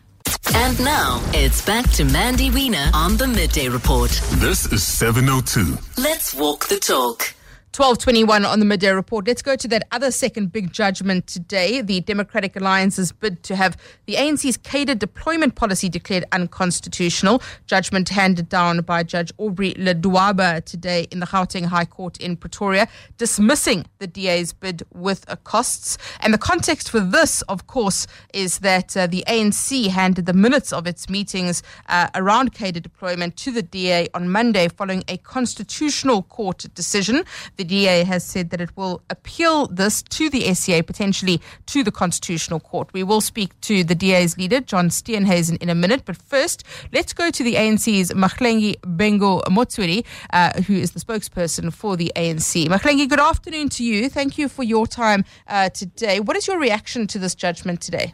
And 0.52 0.78
now 0.84 1.22
it's 1.32 1.64
back 1.64 1.88
to 1.92 2.04
Mandy 2.04 2.50
Wiener 2.50 2.90
on 2.92 3.16
the 3.16 3.26
Midday 3.26 3.68
Report. 3.68 4.10
This 4.34 4.66
is 4.72 4.82
702. 4.86 5.78
Let's 6.00 6.34
walk 6.34 6.68
the 6.68 6.78
talk. 6.78 7.34
1221 7.76 8.44
on 8.44 8.60
the 8.60 8.64
midday 8.64 8.92
report. 8.92 9.26
Let's 9.26 9.42
go 9.42 9.56
to 9.56 9.66
that 9.66 9.88
other 9.90 10.12
second 10.12 10.52
big 10.52 10.72
judgment 10.72 11.26
today. 11.26 11.80
The 11.80 12.02
Democratic 12.02 12.54
Alliance's 12.54 13.10
bid 13.10 13.42
to 13.42 13.56
have 13.56 13.76
the 14.06 14.14
ANC's 14.14 14.56
cadre 14.56 14.94
deployment 14.94 15.56
policy 15.56 15.88
declared 15.88 16.24
unconstitutional. 16.30 17.42
Judgment 17.66 18.10
handed 18.10 18.48
down 18.48 18.82
by 18.82 19.02
Judge 19.02 19.32
Aubrey 19.38 19.74
Ledwaba 19.74 20.64
today 20.64 21.08
in 21.10 21.18
the 21.18 21.26
Gauteng 21.26 21.64
High 21.64 21.84
Court 21.84 22.16
in 22.18 22.36
Pretoria, 22.36 22.86
dismissing 23.18 23.86
the 23.98 24.06
DA's 24.06 24.52
bid 24.52 24.84
with 24.92 25.26
costs. 25.42 25.98
And 26.20 26.32
the 26.32 26.38
context 26.38 26.88
for 26.88 27.00
this, 27.00 27.42
of 27.42 27.66
course, 27.66 28.06
is 28.32 28.60
that 28.60 28.96
uh, 28.96 29.08
the 29.08 29.24
ANC 29.26 29.88
handed 29.88 30.26
the 30.26 30.32
minutes 30.32 30.72
of 30.72 30.86
its 30.86 31.08
meetings 31.10 31.64
uh, 31.88 32.06
around 32.14 32.54
cadre 32.54 32.80
deployment 32.80 33.36
to 33.38 33.50
the 33.50 33.62
DA 33.62 34.06
on 34.14 34.28
Monday 34.28 34.68
following 34.68 35.02
a 35.08 35.16
constitutional 35.16 36.22
court 36.22 36.66
decision. 36.76 37.24
The 37.56 37.63
DA 37.64 38.04
has 38.04 38.24
said 38.24 38.50
that 38.50 38.60
it 38.60 38.76
will 38.76 39.02
appeal 39.10 39.66
this 39.66 40.02
to 40.02 40.30
the 40.30 40.52
SCA, 40.54 40.82
potentially 40.82 41.40
to 41.66 41.82
the 41.82 41.90
Constitutional 41.90 42.60
Court. 42.60 42.92
We 42.92 43.02
will 43.02 43.20
speak 43.20 43.58
to 43.62 43.82
the 43.82 43.94
DA's 43.94 44.36
leader, 44.38 44.60
John 44.60 44.88
Steenhuisen, 44.88 45.56
in 45.62 45.68
a 45.68 45.74
minute. 45.74 46.02
But 46.04 46.16
first, 46.16 46.64
let's 46.92 47.12
go 47.12 47.30
to 47.30 47.42
the 47.42 47.54
ANC's 47.54 48.12
Mahlengi 48.12 48.78
Bhengu 48.80 49.42
Motsiri, 49.44 50.04
uh, 50.32 50.62
who 50.62 50.74
is 50.74 50.92
the 50.92 51.00
spokesperson 51.00 51.72
for 51.72 51.96
the 51.96 52.12
ANC. 52.16 52.66
Mahlengi, 52.66 53.08
good 53.08 53.20
afternoon 53.20 53.68
to 53.70 53.84
you. 53.84 54.08
Thank 54.08 54.38
you 54.38 54.48
for 54.48 54.62
your 54.62 54.86
time 54.86 55.24
uh, 55.48 55.70
today. 55.70 56.20
What 56.20 56.36
is 56.36 56.46
your 56.46 56.58
reaction 56.58 57.06
to 57.08 57.18
this 57.18 57.34
judgment 57.34 57.80
today? 57.80 58.12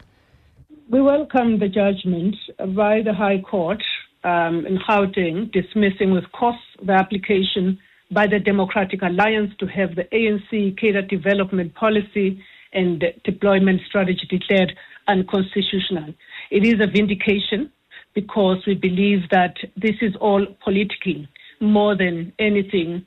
We 0.89 1.01
welcome 1.01 1.59
the 1.59 1.69
judgment 1.69 2.35
by 2.75 3.01
the 3.01 3.13
High 3.13 3.41
Court 3.41 3.81
um, 4.23 4.65
in 4.65 4.77
Gauteng 4.77 5.51
dismissing 5.51 6.11
with 6.11 6.25
costs 6.33 6.65
the 6.83 6.93
application 6.93 7.79
by 8.11 8.27
the 8.27 8.39
Democratic 8.39 9.01
Alliance 9.01 9.51
to 9.59 9.65
have 9.67 9.95
the 9.95 10.03
ANC 10.11 10.77
cadre 10.77 11.01
development 11.03 11.73
policy 11.75 12.41
and 12.73 13.03
deployment 13.23 13.81
strategy 13.87 14.27
declared 14.29 14.73
unconstitutional. 15.07 16.13
It 16.51 16.65
is 16.65 16.75
a 16.81 16.87
vindication 16.87 17.71
because 18.13 18.57
we 18.67 18.75
believe 18.75 19.29
that 19.31 19.55
this 19.77 19.95
is 20.01 20.15
all 20.19 20.45
political 20.63 21.25
more 21.61 21.95
than 21.95 22.33
anything 22.39 23.05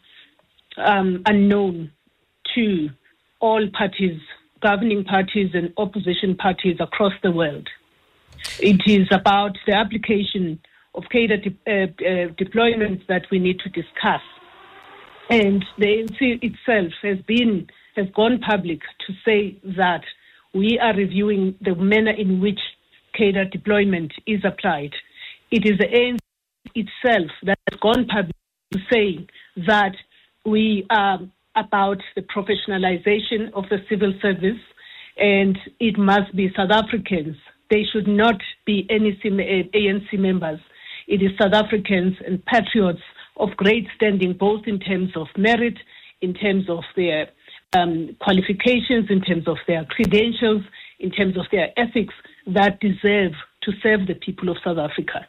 um, 0.78 1.22
unknown 1.26 1.90
to 2.54 2.88
all 3.40 3.68
parties, 3.76 4.20
governing 4.62 5.04
parties 5.04 5.50
and 5.52 5.72
opposition 5.76 6.34
parties 6.34 6.76
across 6.80 7.12
the 7.22 7.30
world. 7.30 7.68
It 8.58 8.82
is 8.86 9.08
about 9.10 9.56
the 9.66 9.74
application 9.74 10.60
of 10.94 11.04
cadre 11.10 11.36
de- 11.36 11.58
uh, 11.66 11.84
uh, 11.84 12.28
deployments 12.34 13.06
that 13.08 13.26
we 13.30 13.38
need 13.38 13.58
to 13.60 13.68
discuss 13.68 14.22
and 15.30 15.64
the 15.78 15.86
ANC 15.86 16.42
itself 16.42 16.92
has 17.02 17.18
been 17.26 17.66
has 17.96 18.06
gone 18.14 18.40
public 18.40 18.80
to 19.06 19.12
say 19.24 19.56
that 19.76 20.02
we 20.52 20.78
are 20.82 20.94
reviewing 20.94 21.54
the 21.60 21.74
manner 21.74 22.10
in 22.10 22.40
which 22.40 22.58
cadre 23.16 23.48
deployment 23.50 24.12
is 24.26 24.40
applied. 24.44 24.92
It 25.50 25.64
is 25.64 25.78
the 25.78 25.86
ANC 25.86 26.18
itself 26.74 27.30
that 27.44 27.58
has 27.70 27.78
gone 27.80 28.06
public 28.06 28.34
to 28.72 28.78
say 28.92 29.26
that 29.68 29.94
we 30.44 30.86
are 30.90 31.20
about 31.56 31.98
the 32.16 32.22
professionalization 32.22 33.52
of 33.54 33.64
the 33.70 33.78
civil 33.88 34.12
service 34.20 34.60
and 35.16 35.56
it 35.78 35.96
must 35.96 36.34
be 36.34 36.52
South 36.56 36.72
Africans. 36.72 37.36
They 37.70 37.84
should 37.92 38.08
not 38.08 38.40
be 38.66 38.86
any 38.90 39.12
ANC 39.22 40.18
members. 40.18 40.60
It 41.06 41.22
is 41.22 41.30
South 41.40 41.52
Africans 41.52 42.16
and 42.26 42.44
patriots 42.44 43.00
of 43.36 43.50
great 43.56 43.86
standing, 43.96 44.32
both 44.32 44.66
in 44.66 44.78
terms 44.78 45.16
of 45.16 45.26
merit, 45.36 45.78
in 46.20 46.34
terms 46.34 46.68
of 46.68 46.84
their 46.96 47.28
um, 47.72 48.16
qualifications, 48.20 49.10
in 49.10 49.20
terms 49.20 49.48
of 49.48 49.56
their 49.66 49.84
credentials, 49.84 50.62
in 50.98 51.10
terms 51.10 51.36
of 51.36 51.46
their 51.50 51.68
ethics, 51.76 52.14
that 52.46 52.80
deserve 52.80 53.32
to 53.62 53.72
serve 53.82 54.06
the 54.06 54.14
people 54.14 54.48
of 54.48 54.56
South 54.62 54.78
Africa. 54.78 55.26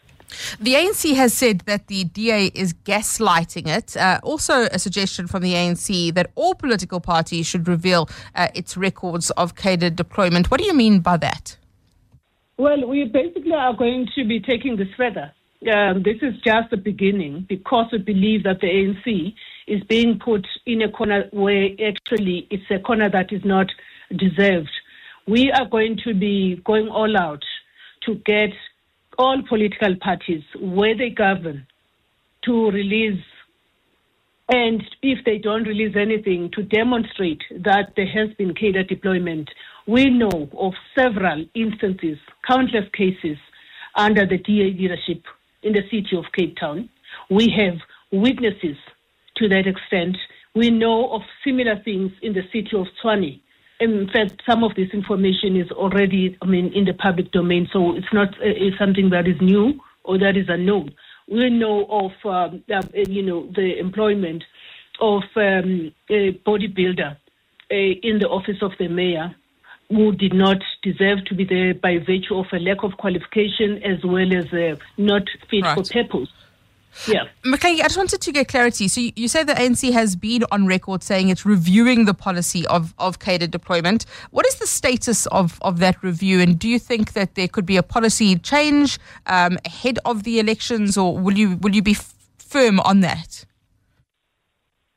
The 0.60 0.74
ANC 0.74 1.16
has 1.16 1.34
said 1.34 1.62
that 1.62 1.88
the 1.88 2.04
DA 2.06 2.48
is 2.48 2.74
gaslighting 2.74 3.68
it. 3.68 3.96
Uh, 3.96 4.20
also, 4.24 4.64
a 4.72 4.80
suggestion 4.80 5.28
from 5.28 5.44
the 5.44 5.54
ANC 5.54 6.14
that 6.14 6.32
all 6.36 6.56
political 6.56 7.00
parties 7.00 7.46
should 7.46 7.68
reveal 7.68 8.10
uh, 8.34 8.48
its 8.54 8.76
records 8.76 9.30
of 9.32 9.56
cadre 9.56 9.90
deployment. 9.92 10.52
What 10.52 10.60
do 10.60 10.66
you 10.66 10.74
mean 10.74 11.00
by 11.00 11.18
that? 11.18 11.58
Well, 12.58 12.88
we 12.88 13.06
basically 13.06 13.54
are 13.54 13.74
going 13.76 14.08
to 14.16 14.26
be 14.26 14.40
taking 14.40 14.78
this 14.78 14.88
further 14.98 15.32
um, 15.68 16.04
this 16.04 16.18
is 16.22 16.34
just 16.44 16.70
the 16.70 16.78
beginning 16.78 17.46
because 17.48 17.88
we 17.92 17.98
believe 17.98 18.44
that 18.44 18.62
the 18.62 18.68
ANC 18.68 19.34
is 19.68 19.84
being 19.84 20.20
put 20.20 20.46
in 20.66 20.82
a 20.82 20.92
corner 20.92 21.28
where 21.32 21.70
actually 21.86 22.48
it's 22.50 22.70
a 22.70 22.80
corner 22.80 23.10
that 23.10 23.32
is 23.32 23.44
not 23.44 23.68
deserved. 24.16 24.72
We 25.28 25.52
are 25.52 25.66
going 25.66 25.98
to 26.04 26.14
be 26.14 26.62
going 26.66 26.88
all 26.88 27.18
out 27.18 27.44
to 28.06 28.16
get 28.26 28.52
all 29.18 29.42
political 29.48 29.96
parties 29.96 30.44
where 30.60 30.96
they 30.96 31.10
govern 31.10 31.66
to 32.44 32.70
release 32.70 33.24
and 34.50 34.84
if 35.02 35.26
they 35.26 35.40
don't 35.40 35.64
release 35.64 35.96
anything 35.96 36.52
to 36.54 36.62
demonstrate 36.62 37.42
that 37.64 37.94
there 37.96 38.08
has 38.08 38.30
been 38.38 38.54
cadre 38.54 38.84
deployment. 38.84 39.50
We 39.88 40.12
know 40.12 40.50
of 40.56 40.74
several 40.96 41.46
instances, 41.56 42.20
countless 42.48 42.86
cases 42.94 43.38
under 43.96 44.28
the 44.28 44.38
DA 44.38 44.76
leadership 44.78 45.24
in 45.66 45.74
the 45.74 45.82
city 45.92 46.16
of 46.16 46.26
Cape 46.34 46.56
Town. 46.58 46.88
We 47.30 47.50
have 47.50 47.76
witnesses 48.12 48.78
to 49.38 49.50
that 49.50 49.68
extent. 49.68 50.16
We 50.54 50.70
know 50.70 51.12
of 51.12 51.22
similar 51.44 51.82
things 51.84 52.12
in 52.22 52.34
the 52.34 52.44
city 52.54 52.72
of 52.78 52.88
Tshwane. 53.04 53.42
In 53.82 54.10
fact, 54.14 54.42
some 54.46 54.64
of 54.64 54.74
this 54.76 54.90
information 54.94 55.58
is 55.58 55.70
already, 55.72 56.38
I 56.42 56.46
mean, 56.46 56.72
in 56.74 56.86
the 56.86 56.94
public 56.94 57.32
domain, 57.32 57.68
so 57.74 57.96
it's 57.98 58.14
not 58.14 58.30
uh, 58.36 58.56
it's 58.66 58.78
something 58.78 59.10
that 59.10 59.28
is 59.28 59.36
new 59.42 59.74
or 60.06 60.18
that 60.18 60.38
is 60.38 60.46
unknown. 60.48 60.94
We 61.28 61.50
know 61.50 61.86
of, 61.90 62.12
um, 62.24 62.64
uh, 62.74 62.84
you 63.10 63.24
know, 63.24 63.52
the 63.54 63.78
employment 63.80 64.44
of 65.02 65.24
um, 65.36 65.92
a 66.10 66.32
bodybuilder 66.46 67.18
uh, 67.72 67.76
in 67.76 68.20
the 68.20 68.30
office 68.30 68.62
of 68.62 68.72
the 68.80 68.88
mayor 68.88 69.36
who 69.89 70.12
did 70.13 70.34
not 70.34 70.58
deserve 70.82 71.24
to 71.25 71.36
be 71.36 71.46
there 71.46 71.74
by 71.74 71.98
virtue 72.00 72.36
of 72.36 72.48
a 72.51 72.60
lack 72.60 72.84
of 72.84 72.98
qualification 72.98 73.82
as 73.84 74.04
well 74.04 74.34
as 74.34 74.51
uh, 74.54 74.75
not 74.98 75.24
fit 75.50 75.63
right. 75.63 75.75
for 75.75 75.84
purpose. 75.84 76.30
Yeah. 77.08 77.25
McClay, 77.46 77.82
I 77.82 77.84
just 77.84 77.98
wanted 77.98 78.22
to 78.22 78.32
get 78.32 78.48
clarity. 78.48 78.88
So 78.88 79.01
you, 79.01 79.12
you 79.18 79.27
say 79.27 79.44
the 79.44 79.54
ANC 79.54 79.92
has 79.92 80.15
been 80.15 80.46
on 80.50 80.65
record 80.65 81.04
saying 81.04 81.27
it's 81.27 81.46
reviewing 81.46 82.06
the 82.06 82.13
policy 82.13 82.65
of, 82.68 82.94
of 82.98 83.20
cadre 83.20 83.48
deployment. 83.48 84.06
What 84.32 84.46
is 84.48 84.56
the 84.56 84.68
status 84.68 85.25
of, 85.27 85.60
of 85.62 85.80
that 85.80 86.01
review? 86.01 86.39
And 86.39 86.58
do 86.58 86.70
you 86.70 86.80
think 86.80 87.12
that 87.12 87.36
there 87.36 87.50
could 87.50 87.65
be 87.65 87.75
a 87.75 87.84
policy 87.84 88.38
change 88.38 88.98
um, 89.27 89.58
ahead 89.65 90.00
of 90.06 90.24
the 90.24 90.39
elections 90.39 90.98
or 90.98 91.18
will 91.18 91.38
you, 91.38 91.58
will 91.58 91.75
you 91.75 91.82
be 91.82 91.92
f- 91.92 92.13
firm 92.38 92.80
on 92.80 93.01
that? 93.01 93.46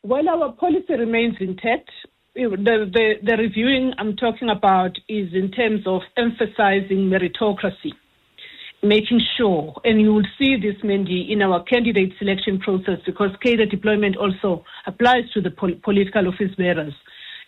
while 0.02 0.28
our 0.28 0.52
policy 0.52 0.94
remains 0.94 1.36
intact, 1.40 1.90
the, 2.38 2.90
the, 2.92 3.14
the 3.22 3.36
reviewing 3.36 3.92
I'm 3.98 4.16
talking 4.16 4.48
about 4.48 4.96
is 5.08 5.32
in 5.34 5.50
terms 5.50 5.82
of 5.86 6.02
emphasizing 6.16 7.10
meritocracy, 7.10 7.92
making 8.82 9.20
sure, 9.36 9.74
and 9.84 10.00
you 10.00 10.14
will 10.14 10.26
see 10.38 10.56
this, 10.56 10.76
Mandy, 10.84 11.32
in 11.32 11.42
our 11.42 11.62
candidate 11.64 12.12
selection 12.18 12.60
process 12.60 13.00
because 13.04 13.30
cadre 13.42 13.66
deployment 13.66 14.16
also 14.16 14.64
applies 14.86 15.28
to 15.34 15.40
the 15.40 15.50
pol- 15.50 15.74
political 15.82 16.28
office 16.28 16.54
bearers. 16.56 16.94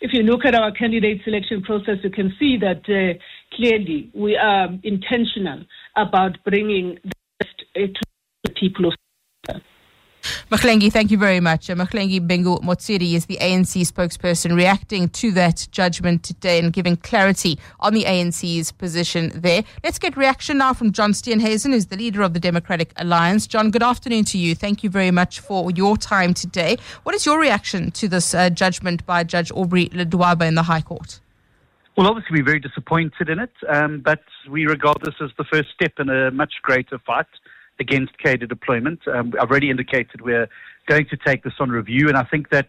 If 0.01 0.13
you 0.13 0.23
look 0.23 0.45
at 0.45 0.55
our 0.55 0.71
candidate 0.71 1.21
selection 1.23 1.61
process, 1.61 1.97
you 2.03 2.09
can 2.09 2.33
see 2.37 2.57
that 2.57 2.81
uh, 2.89 3.17
clearly 3.55 4.09
we 4.13 4.35
are 4.35 4.67
intentional 4.83 5.63
about 5.95 6.37
bringing 6.43 6.97
the 7.03 7.11
best 7.39 7.63
uh, 7.75 7.79
to 7.79 8.01
the 8.43 8.51
people 8.51 8.87
of 8.87 8.93
Mahlengi, 10.51 10.91
thank 10.91 11.11
you 11.11 11.17
very 11.17 11.39
much. 11.39 11.69
Uh, 11.69 11.75
Bhengu 11.75 12.61
Motsiri 12.61 13.13
is 13.13 13.25
the 13.25 13.37
ANC 13.37 13.81
spokesperson 13.81 14.55
reacting 14.55 15.09
to 15.09 15.31
that 15.31 15.67
judgment 15.71 16.23
today 16.23 16.59
and 16.59 16.71
giving 16.71 16.95
clarity 16.97 17.57
on 17.79 17.93
the 17.93 18.03
ANC's 18.03 18.71
position 18.71 19.31
there. 19.33 19.63
Let's 19.83 19.97
get 19.97 20.15
reaction 20.15 20.59
now 20.59 20.73
from 20.73 20.91
John 20.91 21.13
Steenhuisen, 21.13 21.71
who's 21.71 21.87
the 21.87 21.97
leader 21.97 22.21
of 22.21 22.33
the 22.33 22.39
Democratic 22.39 22.93
Alliance. 22.97 23.47
John, 23.47 23.71
good 23.71 23.83
afternoon 23.83 24.25
to 24.25 24.37
you. 24.37 24.53
Thank 24.53 24.83
you 24.83 24.89
very 24.89 25.11
much 25.11 25.39
for 25.39 25.71
your 25.71 25.97
time 25.97 26.33
today. 26.33 26.77
What 27.03 27.15
is 27.15 27.25
your 27.25 27.39
reaction 27.39 27.91
to 27.91 28.07
this 28.07 28.33
uh, 28.33 28.49
judgment 28.49 29.05
by 29.05 29.23
Judge 29.23 29.51
Aubrey 29.51 29.89
Ledwaba 29.89 30.47
in 30.47 30.55
the 30.55 30.63
High 30.63 30.81
Court? 30.81 31.19
Well, 31.97 32.07
obviously, 32.07 32.39
we're 32.39 32.45
very 32.45 32.59
disappointed 32.59 33.27
in 33.27 33.39
it, 33.39 33.51
um, 33.67 33.99
but 33.99 34.23
we 34.49 34.65
regard 34.65 34.97
this 35.03 35.15
as 35.21 35.29
the 35.37 35.43
first 35.43 35.69
step 35.73 35.93
in 35.99 36.09
a 36.09 36.31
much 36.31 36.53
greater 36.63 36.97
fight 36.99 37.27
against 37.81 38.17
cadre 38.19 38.47
deployment. 38.47 38.99
Um, 39.07 39.33
I've 39.39 39.49
already 39.49 39.69
indicated 39.69 40.21
we're 40.21 40.47
going 40.87 41.07
to 41.09 41.17
take 41.17 41.43
this 41.43 41.53
on 41.59 41.69
review, 41.69 42.07
and 42.07 42.15
I 42.15 42.23
think 42.23 42.49
that 42.49 42.67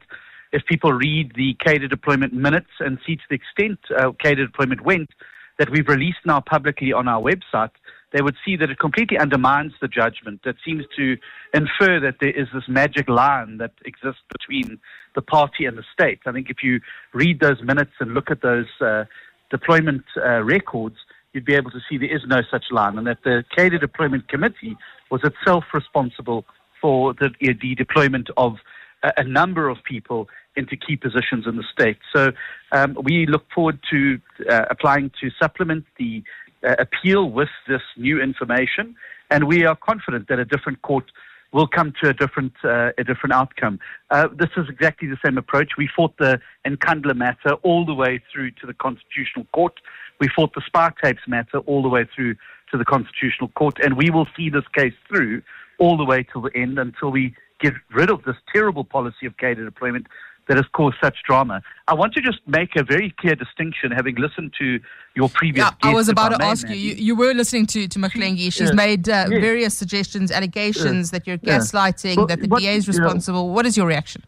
if 0.53 0.63
people 0.67 0.93
read 0.93 1.33
the 1.37 1.55
cadre 1.65 1.87
deployment 1.87 2.33
minutes 2.33 2.73
and 2.81 2.99
see 3.07 3.17
to 3.17 3.23
the 3.31 3.37
extent 3.37 3.79
uh, 3.97 4.11
cadre 4.23 4.47
deployment 4.47 4.81
went 4.85 5.11
that 5.59 5.71
we've 5.71 5.89
released 5.89 6.25
now 6.25 6.41
publicly 6.41 6.93
on 6.93 7.07
our 7.07 7.23
website, 7.23 7.71
they 8.13 8.23
would 8.23 8.37
see 8.45 8.57
that 8.57 8.71
it 8.71 8.79
completely 8.79 9.19
undermines 9.19 9.73
the 9.81 9.89
judgment 9.89 10.41
that 10.45 10.57
seems 10.65 10.85
to 10.97 11.17
infer 11.55 12.01
that 12.01 12.17
there 12.21 12.31
is 12.31 12.49
this 12.53 12.65
magic 12.69 13.09
line 13.09 13.59
that 13.59 13.73
exists 13.85 14.23
between 14.37 14.79
the 15.15 15.23
party 15.23 15.65
and 15.65 15.77
the 15.79 15.85
state. 15.93 16.21
I 16.27 16.33
think 16.33 16.49
if 16.51 16.59
you 16.63 16.81
read 17.15 17.41
those 17.41 17.63
minutes 17.63 17.93
and 18.01 18.13
look 18.13 18.31
at 18.31 18.43
those 18.43 18.67
uh, 18.81 19.05
deployment 19.51 20.05
uh, 20.17 20.43
records, 20.43 20.97
you'd 21.33 21.45
be 21.45 21.55
able 21.55 21.71
to 21.71 21.81
see 21.89 21.99
there 21.99 22.15
is 22.15 22.23
no 22.27 22.43
such 22.51 22.65
line, 22.71 22.99
and 22.99 23.07
that 23.07 23.23
the 23.25 23.45
cadre 23.55 23.79
deployment 23.79 24.29
committee 24.29 24.77
was 25.11 25.23
itself 25.25 25.65
responsible 25.73 26.45
for 26.81 27.15
the, 27.15 27.31
the 27.41 27.75
deployment 27.75 28.29
of 28.37 28.57
a, 29.03 29.13
a, 29.19 29.25
number 29.25 29.69
of 29.69 29.79
people 29.85 30.29
into 30.57 30.77
key 30.77 30.97
positions 30.97 31.47
in 31.47 31.57
the 31.57 31.65
state. 31.73 31.99
So 32.15 32.33
um, 32.73 32.97
we 33.03 33.27
look 33.27 33.45
forward 33.55 33.79
to 33.91 34.21
uh, 34.51 34.65
applying 34.69 35.11
to 35.21 35.31
supplement 35.41 35.85
the 35.99 36.23
uh, 36.67 36.75
appeal 36.79 37.31
with 37.31 37.49
this 37.69 37.83
new 37.97 38.21
information, 38.21 38.95
and 39.31 39.45
we 39.45 39.65
are 39.65 39.77
confident 39.77 40.29
that 40.29 40.39
a 40.39 40.45
different 40.45 40.83
court 40.83 41.05
will 41.53 41.67
come 41.67 41.93
to 42.03 42.09
a 42.09 42.15
different 42.15 42.53
uh, 42.65 42.91
a 42.99 43.05
different 43.05 43.33
outcome. 43.33 43.79
Uh, 44.11 44.29
this 44.35 44.51
is 44.57 44.67
exactly 44.69 45.09
the 45.09 45.19
same 45.25 45.39
approach. 45.39 45.73
We 45.77 45.89
fought 45.95 46.17
the 46.19 46.41
Nkandla 46.67 47.15
matter 47.15 47.55
all 47.63 47.85
the 47.85 47.95
way 47.95 48.23
through 48.33 48.53
to 48.53 48.67
the 48.67 48.75
Constitutional 48.75 49.47
Court. 49.55 49.75
We 50.21 50.29
fought 50.35 50.55
the 50.55 50.63
Spy 50.67 50.91
Tapes 51.03 51.23
matter 51.27 51.59
all 51.59 51.83
the 51.83 51.89
way 51.89 52.07
through 52.15 52.35
to 52.71 52.79
the 52.79 52.85
Constitutional 52.85 53.49
Court, 53.51 53.79
and 53.83 53.97
we 53.97 54.11
will 54.11 54.27
see 54.37 54.49
this 54.49 54.67
case 54.75 54.95
through 55.09 55.43
all 55.79 55.97
the 55.97 56.05
way 56.05 56.23
till 56.23 56.43
the 56.43 56.57
end 56.57 56.79
until 56.79 57.11
we 57.11 57.35
get 57.61 57.75
rid 57.95 58.11
of 58.11 58.23
this 58.25 58.37
terrible 58.53 58.85
policy 58.85 59.27
of 59.27 59.37
cadre 59.37 59.65
deployment 59.65 60.07
that 60.49 60.57
has 60.57 60.67
caused 60.73 60.97
such 61.03 61.17
drama. 61.27 61.63
I 61.89 61.95
want 61.95 62.15
to 62.15 62.21
just 62.21 62.41
make 62.47 62.77
a 62.77 62.83
very 62.83 63.15
clear 63.19 63.35
distinction, 63.35 63.91
having 63.91 64.17
listened 64.17 64.53
to 64.59 64.81
your 65.15 65.29
previous. 65.29 65.65
Yeah, 65.65 65.91
I 65.91 65.95
was 65.95 66.09
about 66.09 66.31
to 66.31 66.45
ask 66.45 66.69
you, 66.69 66.75
you. 66.75 66.95
You 66.95 67.15
were 67.17 67.35
listening 67.35 67.67
to 67.67 67.89
to 67.89 67.99
Mahlengi. 67.99 68.53
She's 68.53 68.69
yeah. 68.69 68.73
made 68.73 69.09
uh, 69.09 69.29
yeah. 69.31 69.41
various 69.41 69.77
suggestions, 69.77 70.31
allegations 70.31 71.11
that 71.11 71.27
you're 71.27 71.39
gaslighting, 71.39 72.17
well, 72.17 72.27
that 72.27 72.41
the 72.41 72.49
DA 72.49 72.77
is 72.77 72.89
responsible. 72.89 73.51
what 73.51 73.67
is 73.67 73.77
your 73.77 73.87
reaction? 73.87 74.23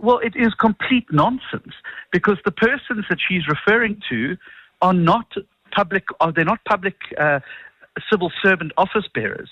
Well, 0.00 0.18
it 0.18 0.34
is 0.36 0.52
complete 0.54 1.06
nonsense 1.10 1.72
because 2.12 2.38
the 2.44 2.50
persons 2.50 3.04
that 3.08 3.18
she's 3.26 3.48
referring 3.48 4.02
to 4.10 4.36
are 4.82 4.92
not 4.92 5.32
public. 5.74 6.04
Are 6.20 6.32
they 6.32 6.44
not 6.44 6.58
public 6.64 6.96
uh, 7.18 7.40
civil 8.10 8.30
servant 8.42 8.72
office 8.76 9.08
bearers? 9.14 9.50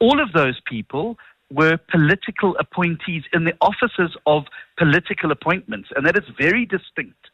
All 0.00 0.20
of 0.20 0.32
those 0.32 0.60
people 0.66 1.16
were 1.54 1.78
political 1.90 2.56
appointees 2.58 3.22
in 3.32 3.44
the 3.44 3.54
offices 3.60 4.16
of 4.26 4.44
political 4.76 5.30
appointments, 5.30 5.88
and 5.94 6.06
that 6.06 6.16
is 6.16 6.24
very 6.38 6.66
distinct 6.66 7.30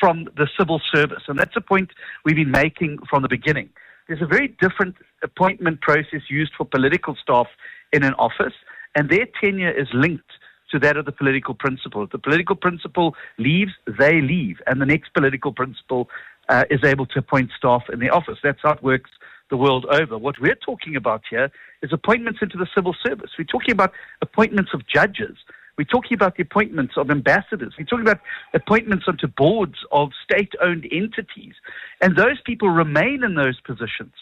from 0.00 0.28
the 0.36 0.48
civil 0.58 0.80
service. 0.92 1.22
And 1.28 1.38
that's 1.38 1.56
a 1.56 1.60
point 1.60 1.90
we've 2.24 2.36
been 2.36 2.50
making 2.50 2.98
from 3.08 3.22
the 3.22 3.28
beginning. 3.28 3.70
There's 4.06 4.22
a 4.22 4.26
very 4.26 4.48
different 4.60 4.96
appointment 5.22 5.80
process 5.80 6.22
used 6.28 6.52
for 6.56 6.64
political 6.66 7.16
staff 7.22 7.46
in 7.92 8.02
an 8.02 8.14
office, 8.14 8.54
and 8.94 9.08
their 9.08 9.26
tenure 9.40 9.70
is 9.70 9.88
linked 9.94 10.30
to 10.70 10.78
that 10.80 10.96
of 10.96 11.04
the 11.04 11.12
political 11.12 11.54
principal. 11.54 12.02
If 12.02 12.10
the 12.10 12.18
political 12.18 12.56
principal 12.56 13.14
leaves, 13.38 13.72
they 13.86 14.20
leave, 14.20 14.56
and 14.66 14.80
the 14.80 14.86
next 14.86 15.14
political 15.14 15.52
principal 15.52 16.08
uh, 16.48 16.64
is 16.70 16.80
able 16.84 17.06
to 17.06 17.18
appoint 17.20 17.50
staff 17.56 17.82
in 17.92 18.00
the 18.00 18.10
office. 18.10 18.38
That's 18.42 18.58
how 18.62 18.72
it 18.72 18.82
works 18.82 19.10
the 19.54 19.58
world 19.58 19.86
over. 19.88 20.18
What 20.18 20.40
we're 20.40 20.56
talking 20.56 20.96
about 20.96 21.22
here 21.30 21.48
is 21.80 21.92
appointments 21.92 22.40
into 22.42 22.58
the 22.58 22.66
civil 22.74 22.94
service. 23.06 23.30
We're 23.38 23.44
talking 23.44 23.70
about 23.70 23.92
appointments 24.20 24.72
of 24.74 24.80
judges. 24.88 25.36
We're 25.78 25.84
talking 25.84 26.16
about 26.16 26.36
the 26.36 26.42
appointments 26.42 26.94
of 26.96 27.08
ambassadors. 27.08 27.74
We're 27.78 27.84
talking 27.84 28.06
about 28.06 28.20
appointments 28.52 29.04
onto 29.06 29.28
boards 29.28 29.78
of 29.92 30.10
state 30.24 30.54
owned 30.60 30.88
entities. 30.90 31.54
And 32.00 32.16
those 32.16 32.40
people 32.44 32.68
remain 32.68 33.22
in 33.22 33.36
those 33.36 33.60
positions 33.60 34.14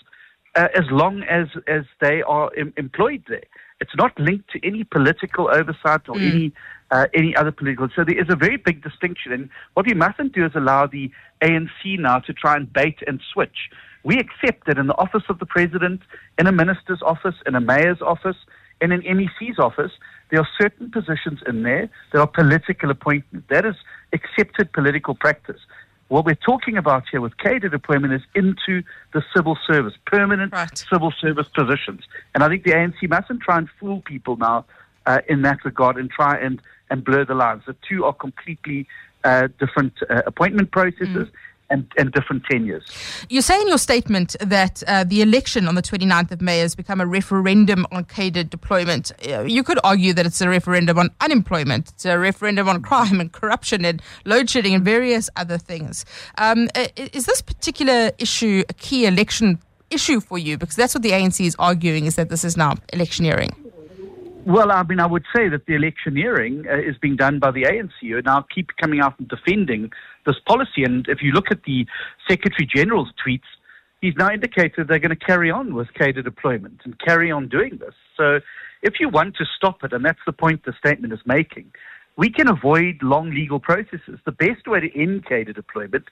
uh, 0.55 0.69
as 0.75 0.85
long 0.91 1.23
as, 1.23 1.47
as 1.67 1.85
they 2.03 2.21
are 2.21 2.51
em- 2.59 2.75
employed 2.77 3.25
there. 3.27 3.49
It's 3.83 3.97
not 3.97 4.17
linked 4.19 4.49
to 4.53 4.67
any 4.67 4.85
political 4.85 5.49
oversight 5.49 6.09
or 6.09 6.15
mm. 6.15 6.31
any 6.31 6.53
uh, 6.93 7.07
any 7.15 7.35
other 7.35 7.51
political. 7.51 7.89
So 7.97 8.05
there 8.05 8.19
is 8.19 8.29
a 8.29 8.37
very 8.37 8.57
big 8.57 8.83
distinction. 8.83 9.33
And 9.33 9.49
what 9.75 9.87
we 9.87 9.95
mustn't 9.95 10.35
do 10.35 10.45
is 10.45 10.53
allow 10.55 10.87
the 10.87 11.11
ANC 11.43 11.99
now 11.99 12.19
to 12.21 12.33
try 12.33 12.55
and 12.55 12.73
bait 12.73 12.99
and 13.07 13.21
switch. 13.33 13.71
We 14.05 14.19
accept 14.19 14.67
that 14.67 14.79
in 14.79 14.87
the 14.87 14.99
office 14.99 15.25
of 15.29 15.39
the 15.39 15.47
president, 15.47 16.03
in 16.39 16.47
a 16.47 16.53
minister's 16.53 17.03
office, 17.03 17.37
in 17.47 17.55
a 17.55 17.61
mayor's 17.61 18.03
office, 18.03 18.37
in 18.81 18.93
an 18.93 19.03
MEC's 19.03 19.59
office, 19.59 19.93
there 20.31 20.41
are 20.41 20.49
certain 20.61 20.91
positions 20.91 21.41
in 21.47 21.63
there 21.63 21.89
that 22.13 22.21
are 22.21 22.27
political 22.27 22.91
appointments. 22.91 23.47
That 23.49 23.65
is 23.65 23.77
accepted 24.13 24.73
political 24.73 25.15
practice. 25.15 25.61
What 26.13 26.27
we're 26.27 26.35
talking 26.35 26.77
about 26.77 27.05
here 27.11 27.23
with 27.23 27.39
cadre 27.39 27.71
deployment 27.71 28.13
is 28.13 28.21
into 28.35 28.83
the 29.15 29.25
civil 29.35 29.57
service, 29.67 29.95
permanent 30.05 30.53
right. 30.53 30.77
civil 30.77 31.11
service 31.11 31.47
positions. 31.49 32.03
And 32.35 32.45
I 32.45 32.49
think 32.51 32.65
the 32.65 32.73
ANC 32.73 33.09
mustn't 33.09 33.41
try 33.41 33.57
and 33.57 33.67
fool 33.81 34.03
people 34.03 34.37
now 34.37 34.67
uh, 35.07 35.21
in 35.27 35.41
that 35.41 35.65
regard 35.65 35.97
and 35.97 36.11
try 36.11 36.37
and, 36.37 36.61
and 36.91 37.03
blur 37.03 37.25
the 37.25 37.33
lines. 37.33 37.63
The 37.67 37.75
two 37.89 38.05
are 38.05 38.13
completely 38.13 38.87
uh, 39.25 39.49
different 39.59 39.95
uh, 40.11 40.21
appointment 40.27 40.71
processes. 40.71 41.29
Mm 41.29 41.33
and, 41.73 41.91
and 41.97 42.13
different 42.13 42.45
tenures. 42.45 42.85
You 43.29 43.41
say 43.43 43.61
in 43.61 43.67
your 43.67 43.79
statement 43.79 44.37
that 44.41 44.83
uh, 44.87 45.05
the 45.05 45.23
election 45.23 45.67
on 45.67 45.75
the 45.75 45.83
29th 45.83 46.31
of 46.31 46.41
May 46.41 46.59
has 46.59 46.75
become 46.75 47.01
a 47.01 47.07
referendum 47.07 47.87
on 47.91 48.05
cadre 48.05 48.45
deployment. 48.45 49.11
Uh, 49.27 49.43
you 49.43 49.63
could 49.63 49.81
argue 49.83 50.13
that 50.13 50.27
it's 50.27 50.41
a 50.41 50.49
referendum 50.49 50.99
on 50.99 51.09
unemployment, 51.21 51.89
it's 51.89 52.05
a 52.05 52.19
referendum 52.19 52.69
on 52.69 52.83
crime 52.83 53.19
and 53.19 53.33
corruption 53.33 53.85
and 53.85 54.03
load 54.25 54.51
shedding 54.51 54.75
and 54.75 54.85
various 54.85 55.31
other 55.37 55.59
things. 55.59 56.05
Um, 56.39 56.69
is 56.97 57.27
this 57.27 57.41
particular 57.41 58.13
issue 58.19 58.63
a 58.69 58.75
key 58.75 59.07
election 59.07 59.59
issue 59.91 60.21
for 60.21 60.39
you? 60.39 60.59
Because 60.59 60.77
that's 60.77 60.95
what 60.95 61.03
the 61.03 61.13
ANC 61.13 61.45
is 61.45 61.57
arguing 61.59 62.05
is 62.07 62.17
that 62.17 62.29
this 62.29 62.45
is 62.45 62.57
now 62.57 62.75
electioneering. 62.93 63.62
Well, 64.45 64.73
I 64.73 64.83
mean, 64.83 64.99
I 64.99 65.07
would 65.07 65.25
say 65.35 65.49
that 65.49 65.67
the 65.67 65.75
electioneering 65.75 66.67
uh, 66.69 66.77
is 66.77 66.99
being 66.99 67.15
done 67.15 67.39
by 67.39 67.53
the 67.53 67.63
ANC, 67.63 67.93
who 68.01 68.21
now 68.23 68.45
keep 68.53 68.71
coming 68.81 69.01
out 69.01 69.17
and 69.21 69.29
defending 69.29 69.93
this 70.27 70.37
policy. 70.47 70.83
And 70.83 71.07
if 71.09 71.23
you 71.23 71.31
look 71.31 71.53
at 71.53 71.63
the 71.63 71.87
Secretary 72.29 72.67
General's 72.67 73.13
tweets, 73.25 73.47
he's 74.01 74.15
now 74.17 74.33
indicated 74.33 74.89
they're 74.89 74.99
going 74.99 75.17
to 75.17 75.25
carry 75.25 75.49
on 75.49 75.75
with 75.75 75.95
cadre 75.95 76.25
deployment 76.25 76.81
and 76.85 76.99
carry 76.99 77.31
on 77.31 77.49
doing 77.49 77.79
this. 77.79 77.95
So 78.17 78.41
if 78.83 78.95
you 78.99 79.09
want 79.09 79.37
to 79.37 79.45
stop 79.57 79.85
it, 79.85 79.93
and 79.93 80.05
that's 80.05 80.19
the 80.27 80.33
point 80.33 80.65
the 80.65 80.73
statement 80.77 81.13
is 81.13 81.21
making, 81.25 81.71
we 82.17 82.29
can 82.29 82.49
avoid 82.49 83.01
long 83.01 83.31
legal 83.31 83.61
processes. 83.61 84.19
The 84.25 84.33
best 84.33 84.67
way 84.67 84.81
to 84.81 85.01
end 85.01 85.25
cadre 85.25 85.53
deployment 85.53 86.07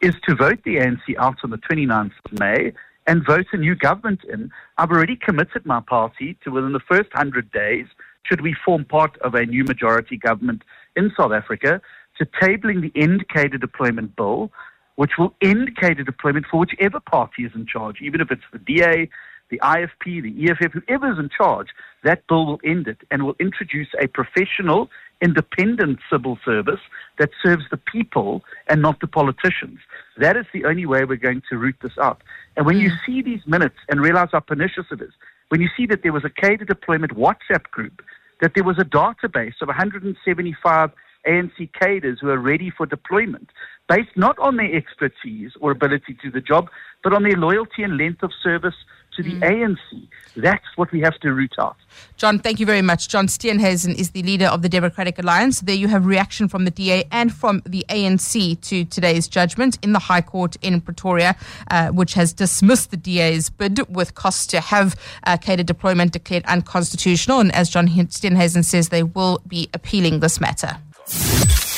is 0.00 0.16
to 0.28 0.34
vote 0.34 0.58
the 0.64 0.76
ANC 0.76 1.16
out 1.18 1.36
on 1.44 1.50
the 1.50 1.58
29th 1.58 2.12
of 2.24 2.38
May 2.38 2.72
and 3.06 3.24
vote 3.24 3.46
a 3.52 3.56
new 3.56 3.74
government 3.74 4.20
in. 4.28 4.50
I've 4.78 4.90
already 4.90 5.16
committed 5.16 5.64
my 5.64 5.80
party 5.80 6.36
to 6.44 6.50
within 6.50 6.72
the 6.72 6.80
first 6.80 7.12
100 7.14 7.50
days, 7.52 7.86
should 8.24 8.40
we 8.40 8.56
form 8.64 8.84
part 8.84 9.16
of 9.18 9.34
a 9.34 9.46
new 9.46 9.64
majority 9.64 10.16
government 10.16 10.62
in 10.96 11.12
South 11.16 11.32
Africa, 11.32 11.80
to 12.18 12.26
tabling 12.26 12.80
the 12.80 12.92
end 13.00 13.28
cadre 13.28 13.58
deployment 13.58 14.16
bill, 14.16 14.50
which 14.96 15.12
will 15.18 15.34
end 15.42 15.76
cadre 15.76 16.04
deployment 16.04 16.46
for 16.50 16.58
whichever 16.60 17.00
party 17.00 17.44
is 17.44 17.52
in 17.54 17.66
charge, 17.66 17.98
even 18.00 18.20
if 18.20 18.30
it's 18.30 18.42
the 18.52 18.58
DA, 18.58 19.08
the 19.50 19.60
IFP, 19.62 20.22
the 20.22 20.50
EFF, 20.50 20.72
whoever 20.72 21.12
is 21.12 21.18
in 21.18 21.28
charge, 21.28 21.68
that 22.02 22.26
bill 22.26 22.46
will 22.46 22.60
end 22.64 22.88
it 22.88 22.98
and 23.10 23.24
will 23.24 23.36
introduce 23.38 23.88
a 24.00 24.08
professional, 24.08 24.90
independent 25.22 25.98
civil 26.10 26.38
service 26.44 26.80
that 27.18 27.30
serves 27.42 27.64
the 27.70 27.76
people 27.76 28.44
and 28.68 28.82
not 28.82 29.00
the 29.00 29.06
politicians. 29.06 29.78
That 30.18 30.36
is 30.36 30.46
the 30.52 30.64
only 30.64 30.86
way 30.86 31.04
we're 31.04 31.16
going 31.16 31.42
to 31.48 31.56
root 31.56 31.76
this 31.82 31.96
out. 32.00 32.22
And 32.56 32.66
when 32.66 32.78
you 32.78 32.90
hmm. 32.90 32.96
see 33.06 33.22
these 33.22 33.46
minutes 33.46 33.76
and 33.88 34.00
realize 34.00 34.28
how 34.32 34.40
pernicious 34.40 34.86
it 34.90 35.00
is, 35.00 35.12
when 35.48 35.60
you 35.60 35.68
see 35.76 35.86
that 35.86 36.02
there 36.02 36.12
was 36.12 36.24
a 36.24 36.30
cadre 36.30 36.66
deployment 36.66 37.16
WhatsApp 37.16 37.70
group, 37.70 38.02
that 38.40 38.52
there 38.54 38.64
was 38.64 38.78
a 38.78 38.84
database 38.84 39.54
of 39.62 39.68
175 39.68 40.90
ANC 41.26 41.72
cadres 41.72 42.18
who 42.20 42.28
are 42.28 42.38
ready 42.38 42.70
for 42.70 42.86
deployment, 42.86 43.50
based 43.88 44.16
not 44.16 44.38
on 44.38 44.56
their 44.56 44.74
expertise 44.74 45.52
or 45.60 45.70
ability 45.70 46.14
to 46.14 46.22
do 46.22 46.30
the 46.30 46.40
job, 46.40 46.68
but 47.02 47.12
on 47.12 47.22
their 47.22 47.36
loyalty 47.36 47.82
and 47.82 47.96
length 47.96 48.22
of 48.22 48.32
service 48.42 48.74
to 49.16 49.22
the 49.22 49.34
ANC. 49.40 50.08
That's 50.36 50.64
what 50.76 50.92
we 50.92 51.00
have 51.00 51.18
to 51.20 51.32
root 51.32 51.54
out. 51.58 51.76
John, 52.16 52.38
thank 52.38 52.60
you 52.60 52.66
very 52.66 52.82
much. 52.82 53.08
John 53.08 53.26
Steenhuisen 53.26 53.94
is 53.94 54.10
the 54.10 54.22
leader 54.22 54.46
of 54.46 54.62
the 54.62 54.68
Democratic 54.68 55.18
Alliance. 55.18 55.60
There 55.60 55.74
you 55.74 55.88
have 55.88 56.04
reaction 56.04 56.48
from 56.48 56.64
the 56.64 56.70
DA 56.70 57.04
and 57.10 57.32
from 57.32 57.62
the 57.64 57.84
ANC 57.88 58.60
to 58.62 58.84
today's 58.84 59.28
judgment 59.28 59.78
in 59.82 59.92
the 59.92 59.98
High 59.98 60.20
Court 60.20 60.56
in 60.62 60.80
Pretoria, 60.80 61.36
uh, 61.70 61.88
which 61.88 62.14
has 62.14 62.32
dismissed 62.32 62.90
the 62.90 62.96
DA's 62.96 63.50
bid 63.50 63.94
with 63.94 64.14
costs 64.14 64.46
to 64.48 64.60
have 64.60 64.94
uh, 65.24 65.36
cadre 65.38 65.64
deployment 65.64 66.12
declared 66.12 66.44
unconstitutional. 66.44 67.40
And 67.40 67.54
as 67.54 67.70
John 67.70 67.88
Steenhuisen 67.88 68.64
says, 68.64 68.90
they 68.90 69.02
will 69.02 69.40
be 69.46 69.70
appealing 69.72 70.20
this 70.20 70.40
matter. 70.40 70.76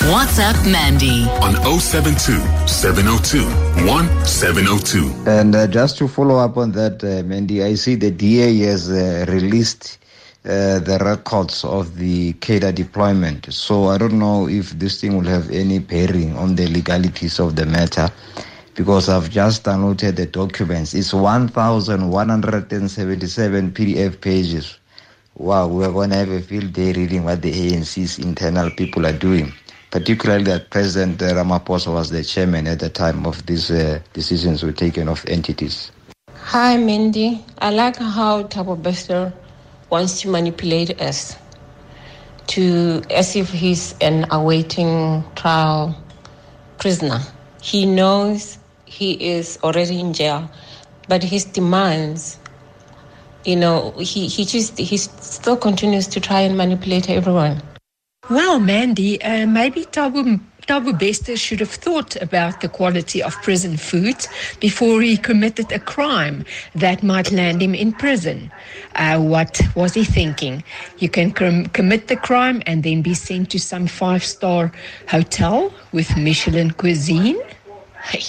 WhatsApp 0.07 0.57
Mandy. 0.71 1.25
on 1.43 1.55
072 1.81 2.39
702 2.67 3.45
1702. 3.87 5.31
And 5.31 5.55
uh, 5.55 5.67
just 5.67 5.99
to 5.99 6.09
follow 6.09 6.37
up 6.37 6.57
on 6.57 6.73
that, 6.73 7.05
uh, 7.05 7.23
Mandy, 7.25 7.63
I 7.63 7.75
see 7.75 7.95
the 7.97 8.11
DA 8.11 8.57
has 8.61 8.91
uh, 8.91 9.27
released 9.29 9.99
uh, 10.47 10.79
the 10.79 10.99
records 11.05 11.63
of 11.65 11.97
the 11.97 12.33
cadre 12.35 12.73
deployment. 12.73 13.53
So 13.53 13.89
I 13.89 13.99
don't 13.99 14.19
know 14.19 14.49
if 14.49 14.71
this 14.79 14.99
thing 15.01 15.15
will 15.17 15.27
have 15.29 15.51
any 15.51 15.79
bearing 15.79 16.37
on 16.39 16.55
the 16.55 16.69
legalities 16.69 17.39
of 17.39 17.57
the 17.57 17.67
matter 17.67 18.09
because 18.77 19.11
I've 19.11 19.29
just 19.29 19.65
downloaded 19.65 20.17
the 20.17 20.25
documents. 20.27 20.95
It's 20.95 21.13
1,177 21.13 23.73
PDF 23.73 24.21
pages. 24.23 24.79
Wow, 25.35 25.69
we're 25.69 25.93
going 25.93 26.11
to 26.11 26.17
have 26.17 26.31
a 26.31 26.41
field 26.41 26.73
day 26.73 26.93
reading 26.93 27.25
what 27.25 27.43
the 27.43 27.53
ANC's 27.53 28.19
internal 28.19 28.71
people 28.71 29.05
are 29.05 29.13
doing. 29.13 29.53
Particularly 29.91 30.45
that 30.45 30.71
President 30.71 31.19
Ramaphosa 31.19 31.93
was 31.93 32.11
the 32.11 32.23
chairman 32.23 32.67
at 32.67 32.81
the 32.81 32.91
time 32.91 33.27
of 33.27 33.45
these 33.47 33.71
uh, 33.71 34.01
decisions 34.13 34.63
were 34.63 34.73
taken 34.73 35.09
of 35.09 35.25
entities. 35.27 35.91
Hi, 36.35 36.77
Mindy. 36.77 37.45
I 37.59 37.71
like 37.71 37.97
how 37.97 38.43
Thabo 38.45 38.81
Bester 38.83 39.33
wants 39.91 40.21
to 40.23 40.29
manipulate 40.29 41.01
us 41.01 41.37
to 42.49 43.03
as 43.11 43.37
if 43.37 43.51
he's 43.51 43.95
an 44.01 44.27
awaiting 44.31 45.25
trial 45.37 45.97
prisoner. 46.79 47.21
He 47.61 47.87
knows 47.87 48.59
he 48.85 49.13
is 49.13 49.59
already 49.63 50.01
in 50.01 50.13
jail, 50.13 50.51
but 51.09 51.23
his 51.23 51.45
demands, 51.45 52.39
you 53.45 53.57
know, 53.57 53.93
he, 53.99 54.27
he 54.27 54.45
just 54.45 54.79
he 54.79 54.97
still 54.97 55.57
continues 55.57 56.07
to 56.09 56.21
try 56.21 56.41
and 56.41 56.57
manipulate 56.57 57.11
everyone. 57.11 57.63
Well, 58.31 58.61
Mandy, 58.61 59.23
uh, 59.23 59.47
maybe 59.47 59.87
Thabo, 59.87 60.39
Thabo 60.67 60.99
Bester 60.99 61.35
should 61.35 61.61
have 61.61 61.71
thought 61.71 62.15
about 62.17 62.61
the 62.61 62.69
quality 62.69 63.23
of 63.23 63.35
prison 63.41 63.79
food 63.79 64.27
before 64.61 65.01
he 65.01 65.17
committed 65.17 65.73
a 65.73 65.79
crime 65.79 66.45
that 66.75 67.03
might 67.03 67.33
land 67.33 67.63
him 67.63 67.75
in 67.75 67.93
prison. 67.95 68.53
Uh, 68.97 69.19
what 69.19 69.59
was 69.75 69.95
he 69.95 70.05
thinking? 70.05 70.63
You 70.99 71.09
can 71.09 71.33
com- 71.33 71.67
commit 71.69 72.09
the 72.09 72.17
crime 72.17 72.63
and 72.67 72.83
then 72.83 73.01
be 73.01 73.15
sent 73.15 73.49
to 73.53 73.59
some 73.59 73.87
five 73.87 74.23
star 74.23 74.73
hotel 75.09 75.73
with 75.93 76.15
Michelin 76.19 76.73
cuisine? 76.73 77.41
Hey. 78.03 78.25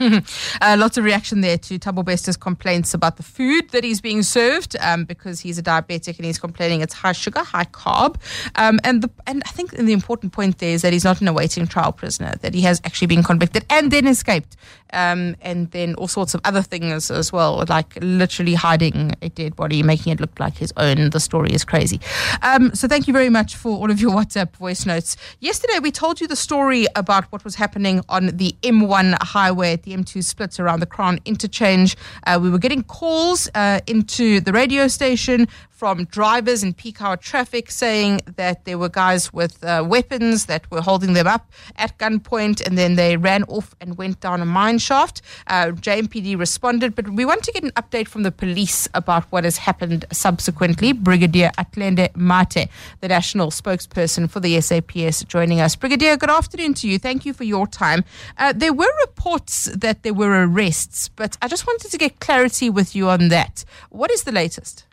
uh, 0.60 0.76
lots 0.78 0.96
of 0.96 1.04
reaction 1.04 1.40
there 1.40 1.58
to 1.58 1.78
Thabo 1.78 2.04
Bester's 2.04 2.36
complaints 2.36 2.94
about 2.94 3.16
the 3.16 3.22
food 3.22 3.70
that 3.70 3.84
he's 3.84 4.00
being 4.00 4.22
served 4.22 4.76
um, 4.80 5.04
because 5.04 5.40
he's 5.40 5.58
a 5.58 5.62
diabetic 5.62 6.16
and 6.16 6.24
he's 6.24 6.38
complaining 6.38 6.80
it's 6.80 6.94
high 6.94 7.12
sugar, 7.12 7.40
high 7.40 7.64
carb. 7.64 8.16
Um, 8.56 8.80
and 8.84 9.02
the, 9.02 9.10
and 9.26 9.42
I 9.46 9.50
think 9.50 9.72
the 9.72 9.92
important 9.92 10.32
point 10.32 10.58
there 10.58 10.70
is 10.74 10.82
that 10.82 10.92
he's 10.92 11.04
not 11.04 11.20
an 11.20 11.28
awaiting 11.28 11.66
trial 11.66 11.92
prisoner, 11.92 12.34
that 12.40 12.54
he 12.54 12.62
has 12.62 12.80
actually 12.84 13.08
been 13.08 13.22
convicted 13.22 13.64
and 13.70 13.90
then 13.90 14.06
escaped. 14.06 14.56
Um, 14.94 15.36
and 15.40 15.70
then 15.70 15.94
all 15.94 16.08
sorts 16.08 16.34
of 16.34 16.42
other 16.44 16.60
things 16.60 17.10
as 17.10 17.32
well, 17.32 17.64
like 17.68 17.96
literally 18.02 18.54
hiding 18.54 19.14
a 19.22 19.30
dead 19.30 19.56
body, 19.56 19.82
making 19.82 20.12
it 20.12 20.20
look 20.20 20.38
like 20.38 20.58
his 20.58 20.72
own. 20.76 21.10
The 21.10 21.20
story 21.20 21.50
is 21.50 21.64
crazy. 21.64 22.00
Um, 22.42 22.74
so 22.74 22.88
thank 22.88 23.06
you 23.06 23.12
very 23.12 23.30
much 23.30 23.56
for 23.56 23.70
all 23.70 23.90
of 23.90 24.00
your 24.00 24.10
WhatsApp 24.18 24.54
voice 24.56 24.84
notes. 24.84 25.16
Yesterday 25.40 25.78
we 25.78 25.90
told 25.90 26.20
you 26.20 26.26
the 26.26 26.36
story 26.36 26.86
about 26.94 27.24
what 27.32 27.42
was 27.42 27.54
happening 27.54 28.02
on 28.08 28.36
the 28.36 28.54
M1 28.62 29.16
highway 29.22 29.76
at 29.82 29.84
the 29.84 29.96
M2 29.96 30.22
splits 30.22 30.60
around 30.60 30.80
the 30.80 30.86
Crown 30.86 31.18
interchange. 31.24 31.96
Uh, 32.26 32.38
we 32.40 32.50
were 32.50 32.58
getting 32.58 32.82
calls 32.84 33.48
uh, 33.54 33.80
into 33.86 34.40
the 34.40 34.52
radio 34.52 34.86
station 34.88 35.48
from 35.82 36.04
drivers 36.04 36.62
in 36.62 36.72
peak 36.72 37.02
hour 37.02 37.16
traffic 37.16 37.68
saying 37.68 38.20
that 38.36 38.64
there 38.66 38.78
were 38.78 38.88
guys 38.88 39.32
with 39.32 39.64
uh, 39.64 39.84
weapons 39.84 40.46
that 40.46 40.70
were 40.70 40.80
holding 40.80 41.12
them 41.12 41.26
up 41.26 41.50
at 41.74 41.98
gunpoint 41.98 42.64
and 42.64 42.78
then 42.78 42.94
they 42.94 43.16
ran 43.16 43.42
off 43.48 43.74
and 43.80 43.98
went 43.98 44.20
down 44.20 44.40
a 44.40 44.44
mine 44.44 44.78
shaft. 44.78 45.22
Uh, 45.48 45.72
JMPD 45.72 46.38
responded, 46.38 46.94
but 46.94 47.08
we 47.08 47.24
want 47.24 47.42
to 47.42 47.50
get 47.50 47.64
an 47.64 47.72
update 47.72 48.06
from 48.06 48.22
the 48.22 48.30
police 48.30 48.88
about 48.94 49.24
what 49.32 49.42
has 49.42 49.56
happened 49.56 50.04
subsequently. 50.12 50.92
Brigadier 50.92 51.50
Athlenda 51.58 52.12
Mathe, 52.12 52.68
the 53.00 53.08
national 53.08 53.50
spokesperson 53.50 54.30
for 54.30 54.38
the 54.38 54.60
SAPS, 54.60 55.24
joining 55.24 55.60
us. 55.60 55.74
Brigadier, 55.74 56.16
good 56.16 56.30
afternoon 56.30 56.74
to 56.74 56.88
you. 56.88 56.96
Thank 56.96 57.26
you 57.26 57.32
for 57.32 57.42
your 57.42 57.66
time. 57.66 58.04
Uh, 58.38 58.52
there 58.52 58.72
were 58.72 58.92
reports 59.00 59.68
that 59.72 60.02
there 60.02 60.14
were 60.14 60.44
arrests, 60.46 61.08
but 61.08 61.36
I 61.42 61.48
just 61.48 61.66
wanted 61.66 61.90
to 61.90 61.98
get 61.98 62.20
clarity 62.20 62.70
with 62.70 62.94
you 62.94 63.08
on 63.08 63.28
that. 63.28 63.64
What 63.90 64.10
is 64.10 64.24
the 64.24 64.32
latest? 64.32 64.86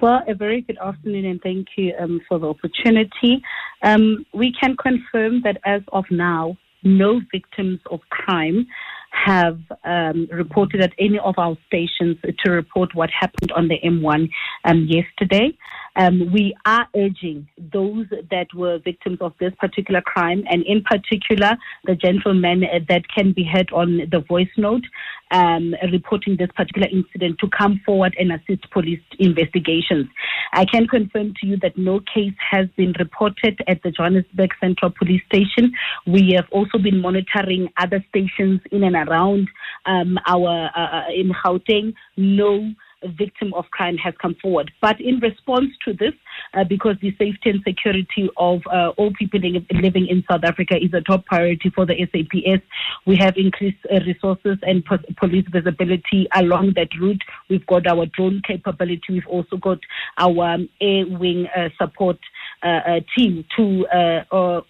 Well, 0.00 0.22
a 0.26 0.34
very 0.34 0.62
good 0.62 0.78
afternoon 0.78 1.26
and 1.26 1.40
thank 1.42 1.66
you 1.76 1.92
um, 1.98 2.20
for 2.28 2.38
the 2.38 2.48
opportunity. 2.48 3.42
Um, 3.82 4.24
we 4.32 4.52
can 4.58 4.76
confirm 4.76 5.42
that 5.42 5.58
as 5.64 5.82
of 5.92 6.04
now, 6.10 6.56
no 6.82 7.20
victims 7.32 7.80
of 7.90 8.00
crime 8.10 8.66
have 9.10 9.60
um, 9.84 10.28
reported 10.32 10.80
at 10.80 10.92
any 10.98 11.18
of 11.18 11.34
our 11.38 11.56
stations 11.66 12.16
to 12.44 12.50
report 12.50 12.94
what 12.94 13.10
happened 13.10 13.52
on 13.52 13.68
the 13.68 13.78
M1 13.84 14.28
um, 14.64 14.88
yesterday. 14.88 15.56
Um, 15.96 16.32
we 16.32 16.54
are 16.66 16.88
urging 16.96 17.48
those 17.72 18.06
that 18.30 18.46
were 18.54 18.78
victims 18.78 19.18
of 19.20 19.32
this 19.38 19.52
particular 19.60 20.00
crime, 20.00 20.44
and 20.50 20.64
in 20.64 20.82
particular, 20.82 21.56
the 21.84 21.94
gentleman 21.94 22.64
uh, 22.64 22.80
that 22.88 23.02
can 23.08 23.32
be 23.32 23.44
heard 23.44 23.70
on 23.72 24.08
the 24.10 24.20
voice 24.20 24.48
note 24.56 24.84
um, 25.30 25.74
reporting 25.92 26.36
this 26.36 26.50
particular 26.54 26.88
incident, 26.88 27.38
to 27.40 27.48
come 27.48 27.80
forward 27.84 28.14
and 28.18 28.32
assist 28.32 28.70
police 28.70 29.00
investigations. 29.18 30.06
I 30.52 30.64
can 30.64 30.86
confirm 30.86 31.34
to 31.40 31.46
you 31.46 31.56
that 31.58 31.76
no 31.76 32.00
case 32.00 32.34
has 32.50 32.68
been 32.76 32.94
reported 32.98 33.60
at 33.66 33.82
the 33.82 33.90
Johannesburg 33.90 34.50
Central 34.60 34.92
Police 34.96 35.22
Station. 35.26 35.72
We 36.06 36.32
have 36.36 36.46
also 36.50 36.78
been 36.78 37.00
monitoring 37.00 37.68
other 37.78 38.04
stations 38.08 38.60
in 38.70 38.84
and 38.84 38.96
around 38.96 39.48
um, 39.86 40.18
our 40.26 40.70
uh, 40.76 41.10
in 41.12 41.32
Gauteng. 41.44 41.94
No 42.16 42.72
victim 43.08 43.52
of 43.54 43.64
crime 43.70 43.96
has 43.98 44.14
come 44.20 44.34
forward. 44.40 44.70
But 44.80 45.00
in 45.00 45.20
response 45.20 45.70
to 45.84 45.92
this, 45.92 46.12
uh, 46.54 46.64
because 46.64 46.96
the 47.00 47.10
safety 47.12 47.50
and 47.50 47.62
security 47.66 48.28
of 48.36 48.60
uh, 48.72 48.90
all 48.96 49.12
people 49.18 49.40
living 49.40 50.06
in 50.06 50.24
South 50.30 50.44
Africa 50.44 50.76
is 50.76 50.92
a 50.94 51.00
top 51.00 51.24
priority 51.26 51.70
for 51.70 51.86
the 51.86 51.94
SAPS, 51.98 52.62
we 53.06 53.16
have 53.16 53.36
increased 53.36 53.78
uh, 53.90 54.00
resources 54.06 54.58
and 54.62 54.84
po- 54.84 54.98
police 55.18 55.46
visibility 55.50 56.26
along 56.34 56.72
that 56.76 56.88
route. 57.00 57.22
We've 57.48 57.66
got 57.66 57.86
our 57.86 58.06
drone 58.06 58.42
capability. 58.46 59.02
We've 59.10 59.26
also 59.26 59.56
got 59.56 59.78
our 60.18 60.54
um, 60.54 60.68
air 60.80 61.06
wing 61.06 61.46
uh, 61.56 61.68
support. 61.78 62.18
Uh, 62.62 62.80
uh, 62.86 63.00
team 63.14 63.44
to 63.54 63.84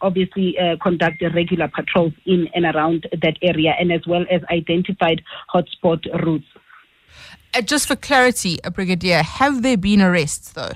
obviously 0.01 0.57
conduct 0.83 1.23
regular 1.33 1.68
patrols 1.68 2.12
in 2.27 2.49
and 2.53 2.64
around 2.75 3.07
that 3.23 3.37
area 3.40 3.73
and 3.79 3.92
as 3.92 4.01
well 4.05 4.25
as 4.33 4.40
identified 4.51 5.23
hotspot 5.55 6.05
routes. 6.25 6.47
Uh, 7.55 7.61
just 7.62 7.87
for 7.87 7.97
clarity, 7.97 8.59
a 8.64 8.70
brigadier, 8.70 9.23
have 9.23 9.62
there 9.62 9.77
been 9.77 10.01
arrests 10.01 10.53
though? 10.53 10.73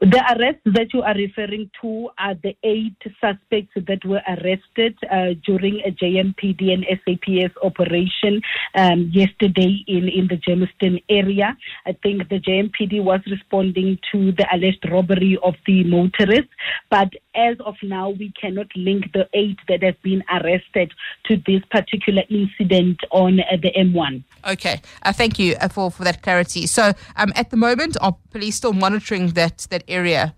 The 0.00 0.22
arrests 0.36 0.60
that 0.66 0.92
you 0.92 1.02
are 1.02 1.14
referring 1.14 1.70
to 1.80 2.10
are 2.18 2.34
the 2.34 2.54
eight 2.62 2.96
suspects 3.20 3.72
that 3.74 4.04
were 4.04 4.20
arrested 4.28 4.98
uh, 5.10 5.34
during 5.46 5.80
a 5.80 5.92
JMPD 5.92 6.72
and 6.72 6.84
SAPS 6.84 7.54
operation 7.62 8.42
um, 8.74 9.10
yesterday 9.14 9.82
in, 9.86 10.08
in 10.08 10.28
the 10.28 10.36
Germiston 10.36 11.02
area. 11.08 11.56
I 11.86 11.96
think 12.02 12.28
the 12.28 12.40
JMPD 12.40 13.02
was 13.02 13.20
responding 13.30 13.98
to 14.12 14.32
the 14.32 14.46
alleged 14.52 14.84
robbery 14.90 15.38
of 15.42 15.54
the 15.64 15.84
motorists, 15.84 16.52
but 16.90 17.08
as 17.34 17.56
of 17.60 17.74
now, 17.82 18.10
we 18.10 18.32
cannot 18.40 18.66
link 18.76 19.12
the 19.12 19.28
eight 19.34 19.58
that 19.68 19.82
have 19.82 20.00
been 20.02 20.22
arrested 20.30 20.92
to 21.26 21.36
this 21.46 21.62
particular 21.70 22.22
incident 22.28 23.00
on 23.10 23.40
uh, 23.40 23.56
the 23.60 23.72
M1. 23.72 24.24
Okay, 24.48 24.80
uh, 25.02 25.12
thank 25.12 25.38
you 25.38 25.56
uh, 25.60 25.68
for, 25.68 25.90
for 25.90 26.04
that 26.04 26.22
clarity. 26.22 26.66
So, 26.66 26.92
um, 27.16 27.32
at 27.34 27.50
the 27.50 27.56
moment, 27.56 27.96
are 28.00 28.16
police 28.30 28.56
still 28.56 28.72
monitoring 28.72 29.28
that, 29.30 29.66
that 29.70 29.84
area? 29.88 30.34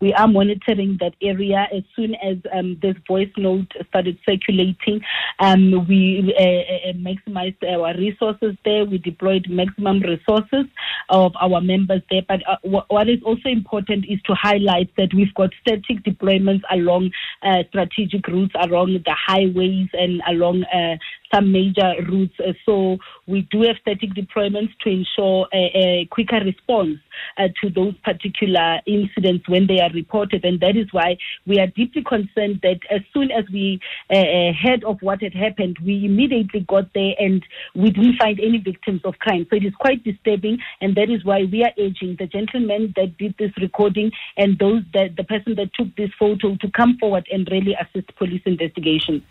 We 0.00 0.12
are 0.12 0.28
monitoring 0.28 0.98
that 1.00 1.14
area. 1.22 1.66
As 1.74 1.82
soon 1.94 2.14
as 2.16 2.36
um, 2.52 2.78
this 2.82 2.96
voice 3.08 3.30
note 3.36 3.70
started 3.88 4.18
circulating, 4.28 5.00
um, 5.38 5.86
we 5.88 6.34
uh, 6.38 6.90
uh, 6.90 6.92
maximized 6.94 7.62
our 7.66 7.96
resources 7.96 8.56
there. 8.64 8.84
We 8.84 8.98
deployed 8.98 9.46
maximum 9.48 10.00
resources 10.00 10.66
of 11.08 11.32
our 11.40 11.60
members 11.60 12.02
there. 12.10 12.22
But 12.28 12.40
uh, 12.48 12.80
what 12.88 13.08
is 13.08 13.20
also 13.24 13.48
important 13.48 14.04
is 14.08 14.20
to 14.26 14.34
highlight 14.34 14.90
that 14.96 15.14
we've 15.14 15.34
got 15.34 15.50
static 15.60 16.04
deployments 16.04 16.62
along 16.70 17.10
uh, 17.42 17.62
strategic 17.68 18.26
routes, 18.28 18.54
along 18.60 18.94
the 19.04 19.16
highways, 19.26 19.88
and 19.92 20.20
along 20.28 20.64
uh, 20.64 20.96
some 21.34 21.52
major 21.52 21.94
routes. 22.08 22.34
Uh, 22.40 22.52
so 22.64 22.98
we 23.26 23.42
do 23.50 23.62
have 23.62 23.76
static 23.80 24.10
deployments 24.10 24.70
to 24.82 24.90
ensure 24.90 25.48
a, 25.52 25.70
a 25.74 26.08
quicker 26.10 26.40
response 26.40 26.98
uh, 27.38 27.48
to 27.60 27.70
those 27.70 27.94
particular 28.04 28.80
incidents 28.86 29.48
when 29.48 29.66
they 29.66 29.80
are 29.80 29.90
reported. 29.92 30.44
And 30.44 30.60
that 30.60 30.76
is 30.76 30.86
why 30.92 31.16
we 31.46 31.58
are 31.58 31.66
deeply 31.68 32.02
concerned 32.02 32.60
that 32.62 32.80
as 32.90 33.00
soon 33.12 33.30
as 33.30 33.44
we 33.52 33.80
uh, 34.10 34.18
uh, 34.18 34.52
heard 34.52 34.84
of 34.84 34.98
what 35.00 35.22
had 35.22 35.34
happened, 35.34 35.78
we 35.84 36.04
immediately 36.04 36.60
got 36.60 36.92
there 36.94 37.14
and 37.18 37.44
we 37.74 37.90
didn't 37.90 38.16
find 38.16 38.38
any 38.40 38.58
victims 38.58 39.00
of 39.04 39.18
crime. 39.18 39.46
So 39.50 39.56
it 39.56 39.64
is 39.64 39.74
quite 39.78 40.04
disturbing. 40.04 40.58
And 40.80 40.94
that 40.96 41.10
is 41.10 41.24
why 41.24 41.44
we 41.50 41.62
are 41.64 41.72
urging 41.78 42.16
the 42.18 42.26
gentleman 42.26 42.92
that 42.96 43.16
did 43.18 43.34
this 43.38 43.52
recording 43.60 44.12
and 44.36 44.58
those 44.58 44.82
that 44.94 45.16
the 45.16 45.24
person 45.24 45.54
that 45.56 45.70
took 45.74 45.94
this 45.96 46.10
photo 46.18 46.56
to 46.56 46.70
come 46.70 46.96
forward 46.98 47.26
and 47.30 47.48
really 47.50 47.74
assist 47.74 48.14
police 48.16 48.42
investigation. 48.44 49.22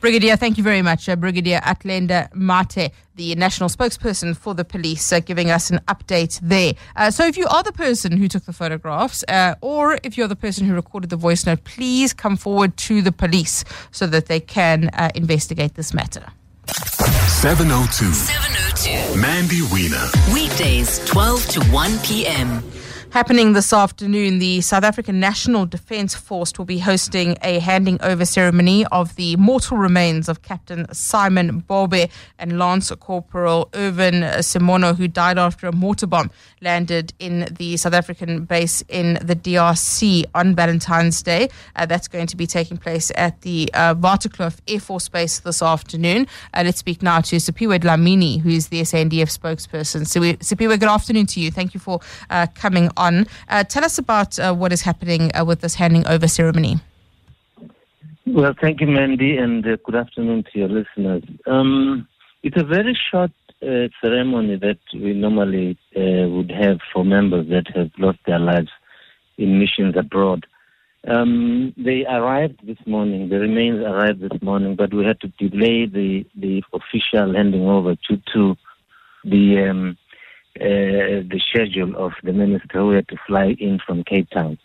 Brigadier, 0.00 0.36
thank 0.36 0.58
you 0.58 0.64
very 0.64 0.82
much. 0.82 1.08
Uh, 1.08 1.16
Brigadier 1.16 1.60
Athlenda 1.60 2.30
Mathe, 2.32 2.92
the 3.14 3.34
national 3.34 3.68
spokesperson 3.68 4.36
for 4.36 4.54
the 4.54 4.64
police, 4.64 5.10
uh, 5.12 5.20
giving 5.20 5.50
us 5.50 5.70
an 5.70 5.80
update 5.88 6.38
there. 6.42 6.74
Uh, 6.94 7.10
so, 7.10 7.26
if 7.26 7.36
you 7.36 7.46
are 7.46 7.62
the 7.62 7.72
person 7.72 8.16
who 8.16 8.28
took 8.28 8.44
the 8.44 8.52
photographs, 8.52 9.24
uh, 9.28 9.54
or 9.62 9.98
if 10.02 10.18
you're 10.18 10.28
the 10.28 10.36
person 10.36 10.66
who 10.66 10.74
recorded 10.74 11.10
the 11.10 11.16
voice 11.16 11.46
note, 11.46 11.64
please 11.64 12.12
come 12.12 12.36
forward 12.36 12.76
to 12.76 13.00
the 13.00 13.12
police 13.12 13.64
so 13.90 14.06
that 14.06 14.26
they 14.26 14.40
can 14.40 14.90
uh, 14.92 15.10
investigate 15.14 15.74
this 15.74 15.94
matter. 15.94 16.24
702. 16.66 18.12
702. 18.12 19.18
Mandy 19.20 19.62
Wiener. 19.72 20.08
Weekdays, 20.34 21.04
12 21.06 21.46
to 21.48 21.60
1 21.66 21.98
p.m. 22.00 22.62
Happening 23.10 23.54
this 23.54 23.72
afternoon, 23.72 24.40
the 24.40 24.60
South 24.60 24.84
African 24.84 25.18
National 25.20 25.64
Defence 25.64 26.14
Force 26.14 26.52
will 26.58 26.66
be 26.66 26.78
hosting 26.78 27.38
a 27.40 27.60
handing 27.60 27.98
over 28.02 28.26
ceremony 28.26 28.84
of 28.86 29.14
the 29.16 29.36
mortal 29.36 29.78
remains 29.78 30.28
of 30.28 30.42
Captain 30.42 30.92
Simon 30.92 31.60
Bobe 31.60 32.10
and 32.38 32.58
Lance 32.58 32.90
Corporal 33.00 33.70
Irven 33.72 34.22
Semono, 34.40 34.94
who 34.94 35.08
died 35.08 35.38
after 35.38 35.66
a 35.66 35.72
mortar 35.72 36.06
bomb 36.06 36.30
landed 36.60 37.14
in 37.18 37.48
the 37.58 37.76
South 37.78 37.94
African 37.94 38.44
base 38.44 38.82
in 38.88 39.14
the 39.22 39.36
DRC 39.36 40.24
on 40.34 40.54
Valentine's 40.54 41.22
Day. 41.22 41.48
Uh, 41.74 41.86
that's 41.86 42.08
going 42.08 42.26
to 42.26 42.36
be 42.36 42.46
taking 42.46 42.76
place 42.76 43.10
at 43.14 43.40
the 43.42 43.70
uh, 43.72 43.94
Waterkloof 43.94 44.58
Air 44.68 44.80
Force 44.80 45.08
Base 45.08 45.38
this 45.38 45.62
afternoon. 45.62 46.26
Uh, 46.52 46.62
let's 46.66 46.78
speak 46.78 47.02
now 47.02 47.20
to 47.20 47.36
Siphiwe 47.36 47.78
Dlamini, 47.78 48.40
who 48.40 48.50
is 48.50 48.68
the 48.68 48.82
SANDF 48.82 49.30
spokesperson. 49.38 50.02
Siphiwe, 50.02 50.78
good 50.78 50.82
afternoon 50.82 51.26
to 51.26 51.40
you. 51.40 51.50
Thank 51.50 51.72
you 51.72 51.80
for 51.80 52.00
uh, 52.28 52.46
coming 52.54 52.90
on. 52.96 53.26
Uh, 53.48 53.64
tell 53.64 53.84
us 53.84 53.98
about 53.98 54.38
uh, 54.38 54.54
what 54.54 54.72
is 54.72 54.82
happening 54.82 55.30
uh, 55.34 55.44
with 55.44 55.60
this 55.60 55.74
handing 55.74 56.06
over 56.06 56.28
ceremony. 56.28 56.80
Well, 58.26 58.54
thank 58.60 58.80
you, 58.80 58.88
Mandy, 58.88 59.36
and 59.36 59.62
good 59.62 59.94
afternoon 59.94 60.44
to 60.52 60.58
your 60.58 60.68
listeners. 60.68 61.22
Um, 61.46 62.08
it's 62.42 62.60
a 62.60 62.64
very 62.64 62.98
short 63.10 63.30
uh, 63.62 63.88
ceremony 64.02 64.56
that 64.56 64.78
we 64.92 65.12
normally 65.14 65.78
uh, 65.96 66.28
would 66.28 66.50
have 66.50 66.78
for 66.92 67.04
members 67.04 67.48
that 67.48 67.66
have 67.74 67.90
lost 67.98 68.18
their 68.26 68.38
lives 68.38 68.70
in 69.38 69.58
missions 69.58 69.94
abroad. 69.96 70.46
Um, 71.08 71.72
they 71.76 72.04
arrived 72.04 72.66
this 72.66 72.78
morning, 72.84 73.28
the 73.28 73.38
remains 73.38 73.80
arrived 73.80 74.20
this 74.20 74.42
morning, 74.42 74.74
but 74.74 74.92
we 74.92 75.04
had 75.04 75.20
to 75.20 75.28
delay 75.38 75.86
the, 75.86 76.26
the 76.34 76.62
official 76.72 77.32
handing 77.32 77.68
over 77.68 77.94
to, 77.94 78.20
to 78.34 78.56
the 79.24 79.68
um, 79.70 79.96
the 80.58 81.40
schedule 81.48 81.96
of 81.96 82.12
the 82.22 82.32
minister 82.32 82.78
who 82.78 82.90
had 82.90 83.08
to 83.08 83.16
fly 83.26 83.56
in 83.58 83.78
from 83.86 84.04
Cape 84.04 84.30
Town 84.30 84.58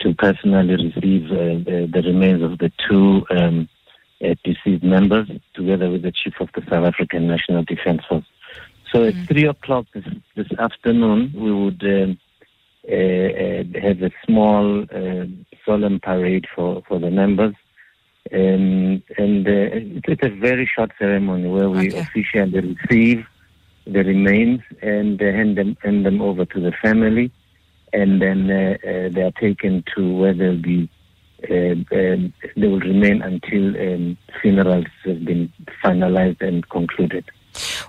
to 0.00 0.14
personally 0.14 0.76
receive 0.76 1.30
uh, 1.30 1.64
the, 1.64 1.88
the, 1.92 2.02
remains 2.02 2.42
of 2.42 2.58
the 2.58 2.70
two 2.88 3.24
um, 3.30 3.68
uh, 4.22 4.34
deceased 4.44 4.84
members, 4.84 5.28
together 5.54 5.90
with 5.90 6.02
the 6.02 6.12
chief 6.12 6.34
of 6.40 6.48
the 6.54 6.62
South 6.68 6.86
African 6.86 7.26
National 7.26 7.64
Defence 7.64 8.02
Force. 8.08 8.24
So 8.92 9.00
mm-hmm. 9.00 9.20
at 9.20 9.28
three 9.28 9.46
o'clock 9.46 9.86
this, 9.94 10.04
this, 10.36 10.46
afternoon, 10.58 11.32
we 11.34 11.52
would 11.52 11.82
um, 11.84 12.18
uh, 12.88 12.94
uh, 12.94 13.80
have 13.80 14.02
a 14.02 14.10
small 14.26 14.86
solemn 15.64 16.00
parade 16.00 16.46
for, 16.54 16.82
for 16.86 16.98
the 16.98 17.10
members. 17.10 17.54
Um, 18.32 19.02
and 19.18 19.46
it's 19.46 20.22
a 20.22 20.30
very 20.30 20.70
short 20.74 20.92
ceremony 20.98 21.48
where 21.48 21.68
we 21.68 21.88
okay. 21.88 21.98
officially 21.98 22.76
receive 22.88 23.26
the 23.86 24.02
remains 24.02 24.60
and 24.82 25.20
uh, 25.20 25.26
hand 25.26 25.58
them 25.58 25.76
hand 25.82 26.06
them 26.06 26.20
over 26.20 26.44
to 26.44 26.60
the 26.60 26.72
family, 26.82 27.30
and 27.92 28.20
then 28.20 28.50
uh, 28.50 28.76
uh, 28.86 29.08
they 29.10 29.22
are 29.22 29.32
taken 29.40 29.84
to 29.94 30.16
where 30.16 30.34
they'll 30.34 30.60
be. 30.60 30.88
Um, 31.50 32.32
they 32.56 32.68
will 32.68 32.80
remain 32.80 33.20
until 33.20 33.76
um, 33.76 34.16
funerals 34.40 34.86
have 35.04 35.26
been 35.26 35.52
finalized 35.84 36.40
and 36.40 36.66
concluded. 36.70 37.26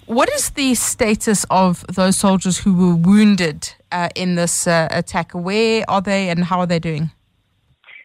What 0.07 0.29
is 0.33 0.49
the 0.49 0.75
status 0.75 1.45
of 1.49 1.85
those 1.87 2.17
soldiers 2.17 2.57
who 2.59 2.73
were 2.73 2.95
wounded 2.95 3.73
uh, 3.93 4.09
in 4.13 4.35
this 4.35 4.67
uh, 4.67 4.89
attack? 4.91 5.31
Where 5.31 5.85
are 5.87 6.01
they 6.01 6.29
and 6.29 6.43
how 6.43 6.59
are 6.59 6.67
they 6.67 6.79
doing? 6.79 7.11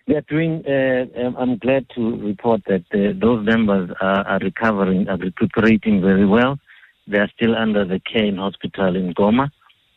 They're 0.07 0.22
doing, 0.22 0.64
uh, 0.66 1.07
um, 1.20 1.37
I'm 1.37 1.59
glad 1.59 1.87
to 1.96 2.16
report 2.16 2.62
that 2.66 2.85
those 3.20 3.44
members 3.44 3.90
are, 4.00 4.26
are 4.26 4.38
recovering, 4.38 5.09
are 5.09 5.18
recuperating 5.18 6.00
very 6.00 6.26
well. 6.26 6.59
They 7.06 7.18
are 7.18 7.30
still 7.34 7.56
under 7.56 7.84
the 7.84 8.00
Cain 8.00 8.36
Hospital 8.36 8.96
in 8.96 9.14
Goma, 9.14 9.50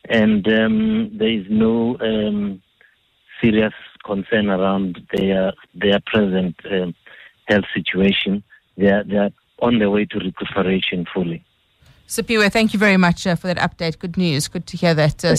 and 0.08 0.46
um, 0.48 1.10
there 1.16 1.28
is 1.28 1.46
no 1.48 1.96
um, 2.00 2.62
serious 3.40 3.74
concern 4.04 4.50
around 4.50 5.00
their 5.12 5.52
their 5.74 6.00
present 6.06 6.56
um, 6.70 6.94
health 7.46 7.64
situation. 7.74 8.42
They 8.76 8.88
are, 8.88 9.04
they 9.04 9.16
are 9.16 9.30
on 9.60 9.78
their 9.78 9.90
way 9.90 10.04
to 10.06 10.18
recuperation 10.18 11.06
fully. 11.12 11.44
Siphiwe, 12.06 12.52
thank 12.52 12.72
you 12.74 12.78
very 12.78 12.98
much 12.98 13.26
uh, 13.26 13.34
for 13.34 13.46
that 13.46 13.56
update. 13.56 13.98
Good 13.98 14.16
news. 14.16 14.46
Good 14.46 14.66
to 14.68 14.76
hear 14.76 14.94
that. 14.94 15.24
Uh, 15.24 15.32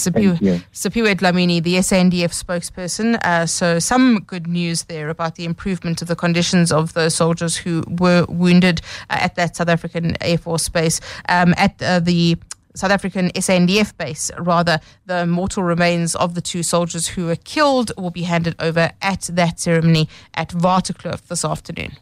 Siphiwe, 0.74 1.16
Dlamini, 1.16 1.62
the 1.62 1.76
SANDF 1.76 2.34
spokesperson. 2.34 3.20
Uh, 3.24 3.46
so, 3.46 3.78
some 3.78 4.22
good 4.22 4.48
news 4.48 4.84
there 4.86 5.10
about 5.10 5.36
the 5.36 5.46
improvement 5.46 6.02
of 6.02 6.08
the 6.08 6.16
conditions 6.16 6.72
of 6.72 6.94
those 6.94 7.14
soldiers 7.14 7.56
who 7.56 7.84
were 8.00 8.26
wounded 8.28 8.82
uh, 9.10 9.18
at 9.22 9.36
that 9.36 9.56
South 9.56 9.70
African 9.70 10.22
Air 10.22 10.40
Force 10.40 10.68
base. 10.68 11.00
Um, 11.30 11.54
at 11.56 11.82
uh, 11.84 12.00
the 12.00 12.38
South 12.76 12.92
African 12.92 13.30
SANDF 13.30 13.96
base, 13.98 14.32
rather, 14.40 14.80
the 15.06 15.26
mortal 15.26 15.64
remains 15.64 16.16
of 16.16 16.34
the 16.34 16.42
two 16.42 16.64
soldiers 16.64 17.08
who 17.10 17.28
were 17.28 17.36
killed 17.38 17.92
will 17.96 18.10
be 18.10 18.24
handed 18.24 18.56
over 18.60 18.92
at 19.02 19.22
that 19.32 19.60
ceremony 19.60 20.10
at 20.34 20.50
Waterkloof 20.50 21.28
this 21.28 21.46
afternoon. 21.46 21.96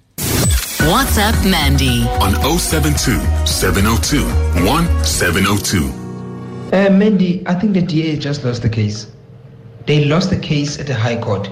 WhatsApp 0.84 1.50
Mandy 1.50 2.04
on 2.20 2.34
072 2.60 3.18
702 3.48 4.26
1702. 4.66 5.78
Uh, 6.76 6.90
Mandy, 6.90 7.42
I 7.48 7.54
think 7.56 7.74
the 7.74 7.82
DA 7.82 8.18
just 8.18 8.44
lost 8.44 8.64
the 8.64 8.70
case. 8.70 9.08
They 9.86 10.04
lost 10.04 10.30
the 10.30 10.38
case 10.38 10.78
at 10.82 10.88
the 10.88 10.94
High 10.94 11.22
Court. 11.22 11.50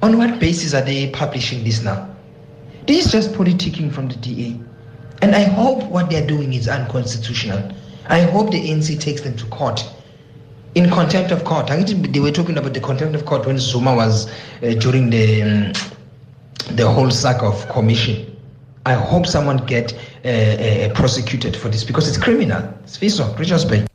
On 0.00 0.16
what 0.16 0.40
basis 0.40 0.72
are 0.72 0.80
they 0.80 1.10
publishing 1.10 1.62
this 1.64 1.82
now? 1.82 2.16
This 2.86 3.04
is 3.04 3.12
just 3.12 3.32
politicking 3.32 3.92
from 3.92 4.08
the 4.08 4.16
DA. 4.16 4.58
And 5.20 5.34
I 5.34 5.42
hope 5.42 5.84
what 5.84 6.08
they're 6.08 6.26
doing 6.26 6.54
is 6.54 6.66
unconstitutional. 6.66 7.74
I 8.08 8.22
hope 8.22 8.52
the 8.52 8.70
ANC 8.70 8.98
takes 8.98 9.20
them 9.20 9.36
to 9.36 9.44
court 9.48 9.86
in 10.74 10.88
contempt 10.88 11.30
of 11.30 11.44
court. 11.44 11.70
I 11.70 11.82
think 11.82 12.10
they 12.14 12.20
were 12.20 12.32
talking 12.32 12.56
about 12.56 12.72
the 12.72 12.80
contempt 12.80 13.16
of 13.16 13.26
court 13.26 13.44
when 13.44 13.58
Zuma 13.58 13.94
was 13.94 14.30
uh, 14.62 14.72
during 14.78 15.10
the 15.10 15.42
um, 15.42 15.72
the 16.74 16.90
whole 16.90 17.10
sack 17.10 17.42
of 17.42 17.68
commission. 17.68 18.31
I 18.84 18.94
hope 18.94 19.26
someone 19.26 19.58
get 19.58 19.92
uh, 20.24 20.28
uh, 20.28 20.94
prosecuted 20.94 21.56
for 21.56 21.68
this 21.68 21.84
because 21.84 22.08
it's 22.08 22.18
criminal. 22.18 22.62
It's 22.82 22.98
Fiso, 22.98 23.38
Richards 23.38 23.64
Bay. 23.64 23.86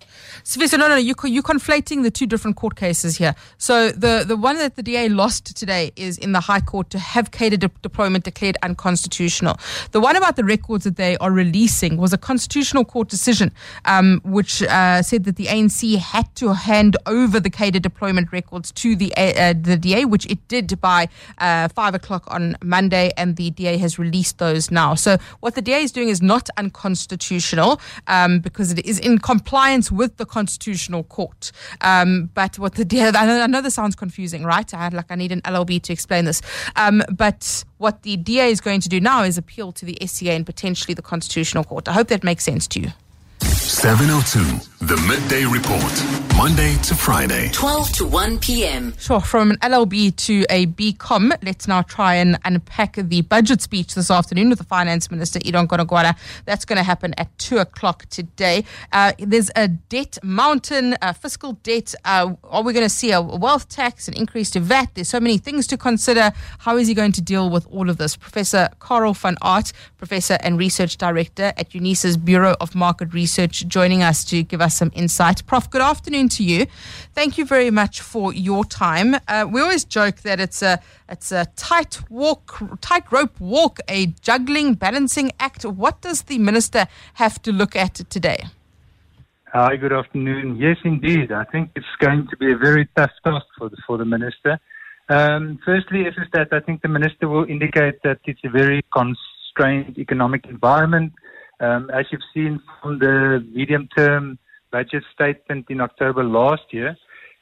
Sviso, 0.48 0.80
no, 0.80 0.88
no, 0.88 0.96
you, 0.96 1.14
you're 1.26 1.44
conflating 1.44 2.04
the 2.04 2.10
two 2.10 2.26
different 2.26 2.56
court 2.56 2.78
cases 2.78 3.18
here. 3.18 3.36
So 3.58 3.90
the, 3.90 4.24
the 4.26 4.38
one 4.38 4.58
that 4.60 4.78
the 4.78 4.82
DA 4.82 5.10
lost 5.10 5.58
today 5.58 5.92
is 5.98 6.18
in 6.18 6.32
the 6.32 6.40
High 6.40 6.62
Court 6.62 6.90
to 6.92 7.00
have 7.00 7.32
cadre 7.32 7.58
de- 7.58 7.70
deployment 7.82 8.24
declared 8.24 8.56
unconstitutional. 8.64 9.60
The 9.92 10.00
one 10.00 10.16
about 10.16 10.38
the 10.38 10.46
records 10.46 10.86
that 10.86 10.96
they 10.96 11.18
are 11.18 11.34
releasing 11.34 11.98
was 11.98 12.14
a 12.14 12.18
constitutional 12.18 12.86
court 12.86 13.10
decision, 13.10 13.52
um, 13.84 14.22
which 14.24 14.64
uh, 14.64 15.02
said 15.02 15.26
that 15.26 15.36
the 15.36 15.48
ANC 15.48 15.98
had 15.98 16.34
to 16.38 16.54
hand 16.54 16.96
over 17.06 17.42
the 17.42 17.50
cadre 17.50 17.82
deployment 17.82 18.32
records 18.32 18.72
to 18.72 18.96
the 18.96 19.14
uh, 19.18 19.52
the 19.52 19.76
DA, 19.76 20.06
which 20.06 20.26
it 20.28 20.48
did 20.48 20.80
by 20.80 21.10
uh, 21.40 21.68
five 21.68 21.94
o'clock 21.94 22.24
on 22.28 22.56
Monday, 22.64 23.12
and 23.18 23.36
the 23.36 23.52
DA 23.52 23.76
has 23.80 24.00
released 24.00 24.38
those 24.38 24.72
now. 24.72 24.96
So 24.96 25.18
what 25.42 25.56
the 25.56 25.62
DA 25.62 25.82
is 25.82 25.92
doing 25.92 26.08
is 26.08 26.22
not 26.22 26.50
unconstitutional 26.56 27.82
um, 28.08 28.40
because 28.40 28.72
it 28.72 28.86
is 28.86 28.98
in 28.98 29.18
compliance 29.18 29.92
with 29.92 30.16
the 30.16 30.26
constitutional 30.38 31.04
court. 31.04 31.52
Um, 31.82 32.30
but 32.34 32.60
what 32.60 32.76
the 32.76 32.86
DA, 32.91 33.08
I 33.08 33.26
know, 33.26 33.41
I 33.41 33.47
know 33.47 33.62
this 33.62 33.76
sounds 33.76 33.95
confusing, 33.95 34.43
right? 34.43 34.71
I 34.73 34.78
had 34.78 34.93
like 34.93 35.10
I 35.10 35.15
need 35.15 35.32
an 35.32 35.41
LLB 35.41 35.82
to 35.84 35.93
explain 35.93 36.26
this. 36.26 36.41
Um, 36.76 37.04
but 37.23 37.63
what 37.78 38.04
the 38.04 38.17
DA 38.17 38.52
is 38.52 38.62
going 38.62 38.82
to 38.82 38.89
do 38.89 39.00
now 39.00 39.23
is 39.23 39.38
appeal 39.38 39.71
to 39.73 39.84
the 39.86 39.97
SCA 40.06 40.32
and 40.32 40.45
potentially 40.45 40.93
the 40.93 41.02
constitutional 41.02 41.63
court. 41.63 41.88
I 41.88 41.93
hope 41.93 42.08
that 42.10 42.23
makes 42.23 42.43
sense 42.43 42.67
to 42.73 42.80
you. 42.82 42.91
702, 43.67 44.86
the 44.86 44.95
midday 45.08 45.43
report. 45.43 46.27
Monday 46.38 46.75
to 46.84 46.93
Friday. 46.93 47.49
12 47.51 47.91
to 47.93 48.06
1 48.06 48.38
p.m. 48.38 48.93
Sure, 48.99 49.19
from 49.19 49.49
an 49.49 49.58
LLB 49.58 50.15
to 50.15 50.45
a 50.51 50.67
BCom, 50.67 51.36
let's 51.43 51.67
now 51.67 51.82
try 51.82 52.13
and 52.13 52.38
unpack 52.45 52.95
the 52.95 53.21
budget 53.23 53.60
speech 53.60 53.95
this 53.95 54.12
afternoon 54.12 54.49
with 54.49 54.60
the 54.60 54.63
Finance 54.63 55.10
Minister, 55.10 55.39
Enoch 55.43 55.67
Godongwana. 55.67 56.15
That's 56.45 56.63
going 56.63 56.77
to 56.77 56.84
happen 56.84 57.15
at 57.17 57.36
2 57.39 57.58
o'clock 57.58 58.06
today. 58.12 58.65
Uh, 58.93 59.13
there's 59.17 59.49
a 59.56 59.67
debt 59.67 60.19
mountain, 60.23 60.95
uh, 61.01 61.12
fiscal 61.13 61.53
debt. 61.63 61.95
Uh, 62.06 62.36
are 62.43 62.62
we 62.62 62.71
going 62.71 62.86
to 62.86 62.89
see 62.89 63.12
a 63.12 63.19
wealth 63.19 63.67
tax, 63.67 64.08
an 64.08 64.13
increase 64.13 64.51
to 64.51 64.60
VAT? 64.60 64.93
There's 64.93 65.10
so 65.10 65.19
many 65.19 65.39
things 65.39 65.65
to 65.67 65.77
consider. 65.77 66.32
How 66.60 66.77
is 66.77 66.88
he 66.88 66.93
going 66.93 67.13
to 67.13 67.21
deal 67.21 67.49
with 67.49 67.65
all 67.71 67.89
of 67.89 67.97
this? 67.97 68.15
Professor 68.15 68.69
Carel 68.80 69.15
van 69.15 69.38
Aardt, 69.41 69.73
Professor 69.97 70.38
and 70.41 70.60
Research 70.60 70.97
Director 70.97 71.51
at 71.58 71.71
UNISA's 71.71 72.15
Bureau 72.15 72.56
of 72.62 72.75
Market 72.75 73.12
Research, 73.12 73.57
joining 73.65 74.04
us 74.04 74.24
to 74.26 74.43
give 74.43 74.62
us 74.62 74.78
some 74.78 74.91
insight. 74.93 75.46
Prof, 75.46 75.70
good 75.70 75.82
afternoon 75.82 76.30
to 76.30 76.43
you. 76.43 76.65
Thank 77.13 77.38
you 77.38 77.46
very 77.46 77.72
much 77.72 78.02
for 78.02 78.34
your 78.34 78.65
time. 78.65 79.15
Uh, 79.28 79.46
we 79.50 79.62
always 79.62 79.84
joke 79.84 80.17
that 80.17 80.39
it's 80.39 80.62
a 80.62 80.80
it's 81.10 81.32
a 81.32 81.46
tight 81.56 82.00
walk, 82.10 82.62
tight 82.82 83.12
rope 83.12 83.39
walk, 83.39 83.80
a 83.88 84.08
juggling, 84.22 84.74
balancing 84.74 85.32
act. 85.39 85.63
What 85.63 86.02
does 86.02 86.24
the 86.24 86.38
minister 86.38 86.88
have 87.15 87.41
to 87.43 87.52
look 87.52 87.76
at 87.76 87.96
today? 88.10 88.46
Hi, 89.54 89.78
good 89.78 89.93
afternoon. 89.93 90.58
Yes, 90.58 90.78
indeed. 90.84 91.32
I 91.32 91.46
think 91.46 91.72
it's 91.76 91.86
going 92.00 92.28
to 92.30 92.38
be 92.38 92.52
a 92.52 92.58
very 92.58 92.88
tough 92.98 93.12
task 93.24 93.46
for 93.58 93.70
the, 93.70 93.78
for 93.88 93.98
the 93.98 94.06
minister. 94.06 94.60
Um, 95.10 95.58
firstly, 95.63 96.02
is 96.02 96.15
that 96.34 96.50
I 96.52 96.60
think 96.60 96.82
the 96.82 96.89
minister 96.89 97.30
will 97.30 97.46
indicate 97.46 98.02
that 98.04 98.20
it's 98.26 98.41
a 98.43 98.50
very 98.50 98.84
constrained 98.93 99.98
economic 99.98 100.46
environment. 100.46 101.13
Um, 101.60 101.89
as 101.89 102.06
you've 102.12 102.22
seen 102.34 102.62
from 102.82 103.00
the 103.00 103.46
medium-term 103.52 104.38
budget 104.72 105.04
statement 105.13 105.65
in 105.70 105.82
October 105.82 106.24
last 106.24 106.63
year, 106.72 106.96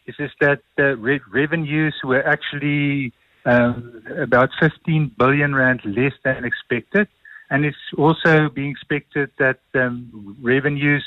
is, 0.08 0.16
that 0.40 0.62
revenues 0.78 1.96
were 2.04 2.26
actually 2.26 3.12
um, 3.46 4.04
about 4.22 4.50
15 4.60 5.12
billion 5.18 5.56
rand 5.56 5.82
less 5.86 6.14
than 6.24 6.46
expected. 6.46 7.08
And 7.50 7.66
it's 7.66 7.78
also 7.98 8.50
being 8.50 8.72
expected 8.72 9.30
that 9.38 9.60
um, 9.76 10.36
revenues 10.42 11.06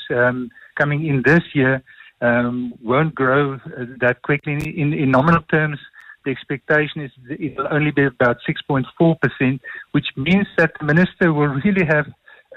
coming 0.77 1.05
in 1.05 1.23
this 1.25 1.43
year 1.53 1.83
won't 2.21 3.15
grow 3.15 3.55
uh, 3.55 3.85
that 3.99 4.21
quickly. 4.23 4.53
In, 4.53 4.93
in 4.93 5.11
nominal 5.11 5.41
terms, 5.43 5.79
the 6.25 6.31
expectation 6.31 7.01
is 7.01 7.11
it 7.29 7.57
will 7.57 7.67
only 7.71 7.91
be 7.91 8.05
about 8.05 8.37
6.4%, 8.47 9.59
which 9.91 10.07
means 10.15 10.47
that 10.57 10.71
the 10.79 10.85
minister 10.85 11.33
will 11.33 11.47
really 11.47 11.85
have 11.85 12.05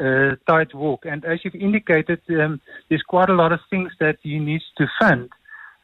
a 0.00 0.36
tight 0.46 0.74
walk. 0.74 1.04
And 1.04 1.24
as 1.24 1.40
you've 1.44 1.54
indicated, 1.54 2.20
um, 2.30 2.60
there's 2.88 3.02
quite 3.02 3.28
a 3.28 3.34
lot 3.34 3.52
of 3.52 3.60
things 3.70 3.90
that 4.00 4.16
he 4.22 4.38
needs 4.38 4.64
to 4.78 4.86
fund. 5.00 5.30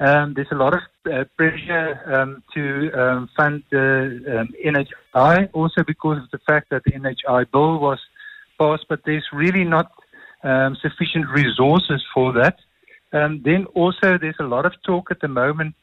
Um, 0.01 0.35
there's 0.35 0.53
a 0.53 0.55
lot 0.55 0.75
of 0.75 0.83
uh, 1.12 1.25
pressure 1.37 2.01
um, 2.14 2.42
to 2.55 2.90
um, 2.92 3.29
fund 3.37 3.64
the 3.71 4.40
um, 4.40 4.49
NHI, 4.64 5.51
also 5.53 5.83
because 5.85 6.18
of 6.18 6.31
the 6.31 6.38
fact 6.47 6.71
that 6.71 6.85
the 6.85 6.92
NHI 6.92 7.51
bill 7.51 7.79
was 7.81 7.99
passed, 8.59 8.87
but 8.88 9.01
there's 9.05 9.27
really 9.33 9.64
not 9.64 9.90
um, 10.44 10.77
sufficient 10.81 11.29
resources 11.29 12.05
for 12.14 12.33
that. 12.35 12.59
Then 13.11 13.64
also, 13.75 14.18
there's 14.18 14.38
a 14.38 14.44
lot 14.44 14.66
of 14.66 14.73
talk 14.85 15.11
at 15.11 15.21
the 15.21 15.29
moment 15.29 15.75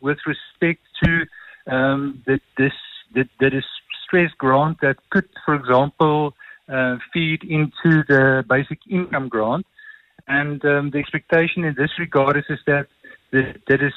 with 0.00 0.18
respect 0.26 0.80
to 1.02 1.26
the, 1.66 2.40
this 2.56 2.72
the, 3.12 3.28
the 3.40 3.50
distress 3.50 4.32
grant 4.38 4.80
that 4.80 4.96
could, 5.10 5.28
for 5.44 5.54
example, 5.54 6.34
uh, 6.70 6.96
feed 7.12 7.42
into 7.44 8.04
the 8.08 8.44
basic 8.48 8.78
income 8.88 9.28
grant. 9.28 9.66
And 10.28 10.64
um, 10.64 10.90
the 10.90 10.98
expectation 10.98 11.64
in 11.64 11.74
this 11.76 11.90
regard 11.98 12.36
is, 12.36 12.44
is 12.48 12.60
that 12.66 12.86
the, 13.32 13.54
that 13.68 13.82
is 13.82 13.92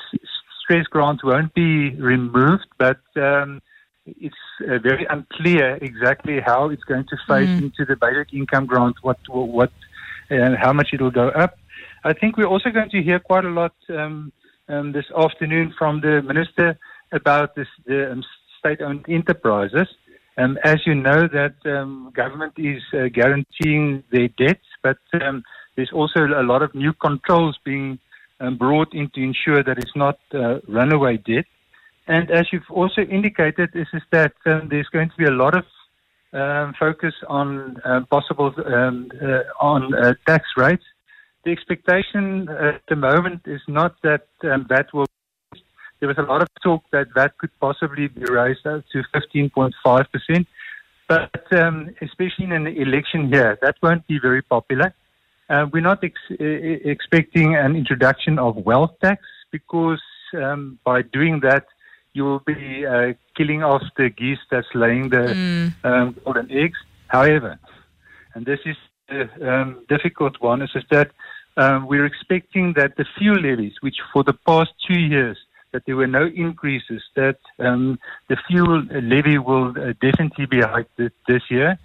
stress 0.62 0.86
grant 0.88 1.22
won't 1.24 1.54
be 1.54 1.92
removed, 1.96 2.68
but 2.78 3.02
um, 3.16 3.62
it's 4.06 4.36
uh, 4.62 4.80
very 4.80 5.06
unclear 5.10 5.78
exactly 5.82 6.40
how 6.40 6.70
it's 6.70 6.84
going 6.84 7.06
to 7.06 7.18
phase 7.28 7.50
Mm. 7.50 7.64
into 7.64 7.86
the 7.86 7.96
basic 7.96 8.34
income 8.34 8.66
grant, 8.66 8.96
what 9.02 9.20
what 9.30 9.72
and 10.30 10.56
how 10.58 10.74
much 10.74 10.90
it 10.94 11.02
will 11.02 11.12
go 11.12 11.30
up. 11.30 11.58
I 12.04 12.14
think 12.14 12.38
we're 12.38 12.54
also 12.56 12.70
going 12.70 12.90
to 12.90 13.02
hear 13.02 13.20
quite 13.20 13.46
a 13.46 13.50
lot 13.50 13.76
um, 13.90 14.32
um, 14.68 14.92
this 14.92 15.06
afternoon 15.26 15.74
from 15.78 16.02
the 16.02 16.22
minister 16.22 16.78
about 17.12 17.56
this, 17.56 17.68
the 17.86 18.12
um, 18.12 18.24
state-owned 18.60 19.06
enterprises. 19.08 19.88
Um, 20.38 20.58
as 20.64 20.78
you 20.86 20.96
know, 20.96 21.28
that 21.28 21.56
um, 21.66 22.12
government 22.16 22.54
is 22.58 22.82
uh, 22.94 23.08
guaranteeing 23.14 24.04
their 24.12 24.30
debts, 24.30 24.66
but 24.82 24.98
um, 25.22 25.44
there's 25.76 25.92
also 25.94 26.22
a 26.26 26.44
lot 26.44 26.62
of 26.64 26.74
new 26.74 26.94
controls 26.94 27.58
being 27.64 28.00
um, 28.40 28.58
brought 28.58 28.94
in 28.94 29.10
to 29.12 29.22
ensure 29.22 29.64
that 29.64 29.78
it's 29.78 29.96
not 29.96 30.18
uh, 30.34 30.60
runaway 30.68 31.18
debt. 31.18 31.46
And 32.08 32.30
as 32.32 32.48
you've 32.52 32.70
also 32.70 33.02
indicated, 33.02 33.70
is, 33.74 33.88
is 33.94 34.02
that 34.12 34.34
um, 34.46 34.68
there's 34.70 34.90
going 34.90 35.10
to 35.10 35.16
be 35.18 35.26
a 35.26 35.32
lot 35.32 35.56
of 35.56 35.66
um, 36.34 36.74
focus 36.80 37.14
on 37.28 37.78
uh, 37.86 38.02
possible 38.10 38.52
uh, 38.58 39.64
on 39.64 39.94
uh, 39.94 40.14
tax 40.28 40.46
rates. 40.58 40.84
The 41.46 41.52
expectation 41.52 42.50
at 42.50 42.82
the 42.90 42.96
moment 42.96 43.42
is 43.46 43.62
not 43.68 43.96
that 44.02 44.28
that 44.42 44.88
will. 44.94 45.06
There 46.04 46.10
was 46.10 46.18
a 46.18 46.30
lot 46.30 46.42
of 46.42 46.50
talk 46.62 46.84
that 46.92 47.14
that 47.16 47.38
could 47.38 47.52
possibly 47.62 48.10
be 48.10 48.26
raised 48.26 48.68
up 48.68 48.84
to 48.92 49.04
15.5 49.16 49.72
percent, 50.12 50.48
but 51.08 51.32
um, 51.54 51.96
especially 52.02 52.44
in 52.44 52.52
an 52.52 52.68
election 52.68 53.30
year, 53.30 53.58
that 53.62 53.78
won't 53.82 54.06
be 54.06 54.20
very 54.20 54.42
popular. 54.42 54.94
Uh, 55.50 55.68
we're 55.72 55.80
not 55.92 56.04
ex- 56.04 56.36
expecting 56.84 57.56
an 57.56 57.78
introduction 57.78 58.38
of 58.38 58.58
wealth 58.58 58.92
tax 59.02 59.24
because 59.50 60.02
um, 60.36 60.78
by 60.84 61.04
doing 61.04 61.40
that, 61.40 61.68
you 62.12 62.26
will 62.26 62.40
be 62.40 62.86
uh, 62.86 63.14
killing 63.38 63.64
off 63.64 63.84
the 63.96 64.10
geese 64.10 64.44
that's 64.52 64.68
laying 64.76 65.08
the 65.08 65.72
um, 65.86 66.18
golden 66.26 66.52
eggs. 66.52 66.80
However, 67.08 67.58
and 68.34 68.46
this 68.46 68.60
is 68.66 68.76
the 69.08 69.30
um, 69.50 69.86
difficult 69.88 70.36
one, 70.42 70.64
is, 70.64 70.72
is 70.76 70.84
that 70.92 71.12
um, 71.56 71.88
we're 71.88 72.06
expecting 72.06 72.74
that 72.74 72.98
the 72.98 73.06
fuel 73.18 73.40
levies, 73.40 73.76
which 73.80 74.00
for 74.12 74.26
the 74.26 74.34
past 74.46 74.72
two 74.86 75.00
years 75.00 75.38
that 75.74 75.84
there 75.86 75.98
were 75.98 76.08
no 76.08 76.26
increases, 76.26 77.02
that 77.16 77.40
um, 77.60 78.00
the 78.30 78.38
fuel 78.48 78.84
levy 78.92 79.38
will 79.38 79.70
uh, 79.72 79.94
definitely 80.02 80.46
be 80.46 80.62
hiked 80.62 80.96
this, 80.98 81.42
year, 81.50 81.78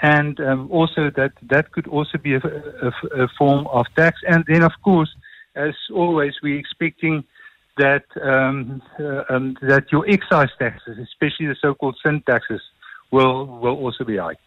and 0.00 0.40
um, 0.40 0.68
also 0.70 1.10
that 1.10 1.32
that 1.42 1.72
could 1.72 1.86
also 1.86 2.16
be 2.18 2.34
a, 2.34 2.38
a, 2.38 3.24
a 3.24 3.28
form 3.36 3.66
of 3.66 3.84
tax. 3.96 4.20
And 4.26 4.44
then, 4.48 4.62
of 4.62 4.72
course, 4.82 5.10
as 5.54 5.74
always, 5.92 6.34
we're 6.42 6.58
expecting 6.58 7.24
that 7.76 8.04
um, 8.22 8.82
uh, 8.98 9.24
um, 9.28 9.56
that 9.62 9.90
your 9.92 10.08
excise 10.08 10.50
taxes, 10.58 10.98
especially 10.98 11.46
the 11.46 11.56
so-called 11.60 11.98
sin 12.04 12.22
taxes, 12.26 12.62
will 13.10 13.46
will 13.46 13.76
also 13.76 14.04
be 14.04 14.16
hiked. 14.16 14.40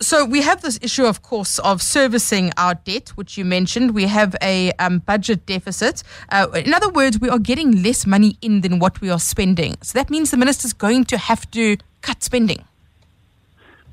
So 0.00 0.24
we 0.24 0.42
have 0.42 0.62
this 0.62 0.78
issue, 0.82 1.04
of 1.04 1.22
course, 1.22 1.58
of 1.60 1.80
servicing 1.80 2.52
our 2.56 2.74
debt, 2.74 3.10
which 3.10 3.38
you 3.38 3.44
mentioned. 3.44 3.94
We 3.94 4.06
have 4.06 4.36
a 4.42 4.72
um, 4.78 4.98
budget 4.98 5.46
deficit. 5.46 6.02
Uh, 6.30 6.48
in 6.54 6.74
other 6.74 6.90
words, 6.90 7.18
we 7.20 7.28
are 7.28 7.38
getting 7.38 7.82
less 7.82 8.06
money 8.06 8.36
in 8.42 8.60
than 8.60 8.78
what 8.78 9.00
we 9.00 9.10
are 9.10 9.18
spending. 9.18 9.76
So 9.82 9.98
that 9.98 10.10
means 10.10 10.30
the 10.30 10.36
minister's 10.36 10.72
going 10.72 11.04
to 11.06 11.18
have 11.18 11.50
to 11.52 11.76
cut 12.02 12.22
spending. 12.22 12.64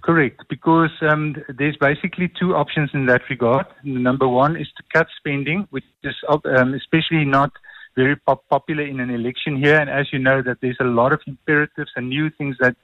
Correct, 0.02 0.44
because 0.50 0.92
um, 1.02 1.36
there's 1.50 1.78
basically 1.78 2.32
two 2.40 2.56
options 2.56 2.90
in 2.94 3.06
that 3.08 3.22
regard. 3.30 3.66
Number 3.84 4.28
one 4.28 4.56
is 4.56 4.68
to 4.78 4.84
cut 4.94 5.08
spending, 5.18 5.68
which 5.70 5.84
is 6.04 6.16
um, 6.28 6.74
especially 6.74 7.26
not 7.26 7.52
very 7.96 8.16
pop- 8.16 8.48
popular 8.50 8.84
in 8.84 9.00
an 9.00 9.10
election 9.10 9.58
here. 9.58 9.78
And 9.78 9.90
as 9.90 10.12
you 10.12 10.20
know, 10.20 10.42
that 10.42 10.62
there's 10.62 10.78
a 10.80 10.86
lot 10.86 11.12
of 11.14 11.22
imperatives 11.28 11.92
and 11.96 12.10
new 12.10 12.30
things 12.30 12.56
that 12.60 12.76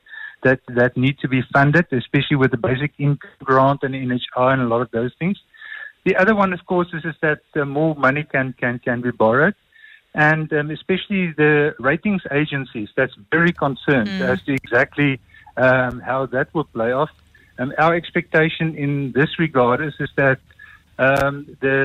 that 0.46 0.60
that 0.80 0.92
need 1.06 1.16
to 1.24 1.28
be 1.36 1.42
funded, 1.56 1.86
especially 2.02 2.38
with 2.44 2.52
the 2.56 2.62
basic 2.70 2.92
income 3.08 3.30
grant 3.50 3.80
and 3.86 3.94
NHI 3.94 4.48
and 4.54 4.62
a 4.68 4.70
lot 4.74 4.82
of 4.86 4.90
those 4.98 5.14
things. 5.22 5.38
The 6.08 6.16
other 6.22 6.36
one, 6.44 6.52
of 6.58 6.62
course, 6.72 6.90
is, 6.98 7.04
is 7.12 7.18
that 7.28 7.42
uh, 7.56 7.66
more 7.80 7.94
money 8.08 8.24
can 8.34 8.48
can 8.62 8.76
can 8.88 8.98
be 9.08 9.12
borrowed, 9.24 9.56
and 10.30 10.48
um, 10.60 10.68
especially 10.78 11.24
the 11.43 11.54
ratings 11.89 12.24
agencies. 12.41 12.89
That's 12.98 13.16
very 13.36 13.54
concerned 13.66 14.10
Mm. 14.20 14.30
as 14.32 14.39
to 14.46 14.52
exactly 14.62 15.12
um, 15.66 15.93
how 16.10 16.22
that 16.36 16.48
will 16.56 16.70
play 16.78 16.91
off. 17.02 17.14
Um, 17.60 17.70
our 17.84 17.93
expectation 18.02 18.68
in 18.86 18.91
this 19.18 19.32
regard 19.46 19.78
is, 19.88 19.96
is 20.06 20.12
that 20.24 20.39
um, 21.06 21.36
the 21.66 21.80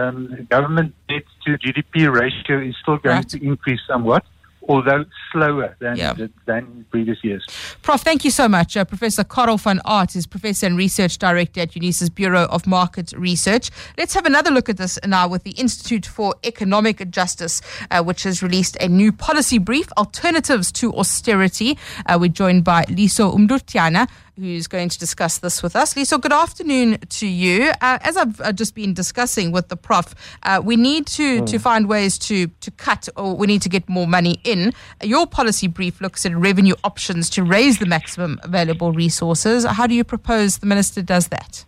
um, 0.00 0.46
government 0.54 0.90
debt 1.08 1.26
to 1.44 1.50
GDP 1.64 1.94
ratio 2.22 2.56
is 2.68 2.74
still 2.82 2.98
going 3.08 3.24
to 3.32 3.36
increase 3.50 3.80
somewhat, 3.92 4.24
although 4.68 5.04
slower 5.32 5.76
than, 5.80 5.96
Yeah. 5.96 6.14
than 6.46 6.84
previous 6.90 7.18
years. 7.22 7.44
Prof, 7.82 8.00
thank 8.02 8.24
you 8.24 8.30
so 8.30 8.48
much. 8.48 8.76
Uh, 8.76 8.84
professor 8.84 9.24
Carel 9.24 9.56
van 9.58 9.80
Aardt 9.84 10.16
is 10.16 10.26
Professor 10.26 10.66
and 10.66 10.76
Research 10.76 11.18
Director 11.18 11.60
at 11.60 11.72
UNISA's 11.72 12.10
Bureau 12.10 12.44
of 12.46 12.66
Market 12.66 13.12
Research. 13.16 13.70
Let's 13.98 14.14
have 14.14 14.26
another 14.26 14.50
look 14.50 14.68
at 14.68 14.76
this 14.76 14.98
now 15.06 15.28
with 15.28 15.44
the 15.44 15.52
Institute 15.52 16.06
for 16.06 16.34
Economic 16.44 17.10
Justice, 17.10 17.60
uh, 17.90 18.02
which 18.02 18.22
has 18.24 18.42
released 18.42 18.76
a 18.80 18.88
new 18.88 19.12
policy 19.12 19.58
brief, 19.58 19.88
Alternatives 19.96 20.72
to 20.72 20.92
Austerity. 20.94 21.78
Uh, 22.06 22.18
we're 22.20 22.28
joined 22.28 22.64
by 22.64 22.84
Liso 22.88 23.32
Mdutyana, 23.36 24.08
who's 24.38 24.66
going 24.66 24.88
to 24.88 24.98
discuss 24.98 25.38
this 25.38 25.62
with 25.62 25.74
us. 25.74 25.96
Liso, 25.96 26.18
good 26.18 26.32
afternoon 26.32 26.98
to 27.08 27.26
you. 27.26 27.72
Uh, 27.80 27.98
as 28.02 28.16
I've 28.16 28.40
uh, 28.40 28.52
just 28.52 28.74
been 28.74 28.92
discussing 28.92 29.50
with 29.50 29.68
the 29.68 29.76
prof, 29.76 30.14
uh, 30.42 30.60
we 30.62 30.76
need 30.76 31.06
to, 31.08 31.44
to 31.46 31.58
find 31.58 31.88
ways 31.88 32.18
to, 32.18 32.46
to 32.46 32.70
cut 32.72 33.08
or 33.16 33.34
we 33.34 33.46
need 33.46 33.62
to 33.62 33.68
get 33.68 33.88
more 33.88 34.06
money 34.06 34.40
in. 34.44 34.72
Your 35.02 35.26
policy 35.26 35.68
brief 35.68 36.00
looks 36.00 36.26
at 36.26 36.36
revenue 36.36 36.74
options 36.84 37.30
to 37.30 37.44
raise 37.44 37.78
the 37.78 37.86
maximum 37.86 38.38
available 38.42 38.92
resources. 38.92 39.64
How 39.64 39.86
do 39.86 39.94
you 39.94 40.04
propose 40.04 40.58
the 40.58 40.66
minister 40.66 41.02
does 41.02 41.28
that? 41.28 41.64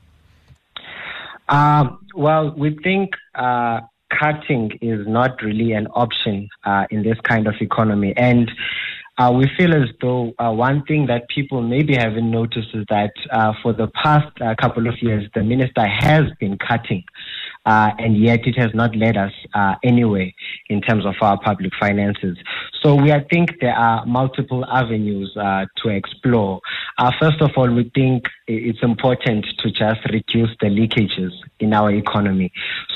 Um, 1.48 2.06
well, 2.14 2.50
we 2.50 2.76
think 2.82 3.14
uh, 3.34 3.80
cutting 4.10 4.78
is 4.82 5.06
not 5.06 5.42
really 5.42 5.72
an 5.72 5.86
option 5.88 6.48
uh, 6.64 6.86
in 6.90 7.02
this 7.02 7.18
kind 7.22 7.46
of 7.46 7.54
economy. 7.60 8.14
And 8.16 8.50
uh, 9.18 9.32
we 9.32 9.50
feel 9.56 9.74
as 9.74 9.88
though 10.00 10.32
uh, 10.38 10.52
one 10.52 10.84
thing 10.84 11.06
that 11.06 11.28
people 11.28 11.60
maybe 11.60 11.94
haven't 11.96 12.30
noticed 12.30 12.68
is 12.72 12.84
that 12.88 13.12
uh, 13.32 13.52
for 13.62 13.72
the 13.72 13.88
past 13.88 14.30
uh, 14.40 14.54
couple 14.60 14.86
of 14.86 14.94
years, 15.02 15.28
the 15.34 15.42
minister 15.42 15.84
has 15.84 16.22
been 16.38 16.56
cutting, 16.56 17.02
uh, 17.66 17.90
and 17.98 18.16
yet 18.16 18.46
it 18.46 18.56
has 18.56 18.70
not 18.74 18.94
led 18.94 19.16
us 19.16 19.32
uh, 19.54 19.74
anywhere 19.82 20.30
in 20.68 20.80
terms 20.80 21.04
of 21.04 21.14
our 21.20 21.38
public 21.40 21.72
finances. 21.80 22.38
So 22.80 22.94
we 22.94 23.10
I 23.10 23.24
think 23.24 23.54
there 23.60 23.74
are 23.74 24.06
multiple 24.06 24.64
avenues 24.66 25.32
to 25.34 25.88
explore. 25.88 26.60
First 27.20 27.40
of 27.40 27.50
all, 27.56 27.68
we 27.68 27.90
think 27.94 28.26
it's 28.46 28.82
important 28.82 29.46
to 29.58 29.70
just 29.70 30.00
reduce 30.12 30.50
the 30.60 30.68
leakages 30.68 31.32
in 31.58 31.74
our 31.74 31.90
economy. 31.90 32.52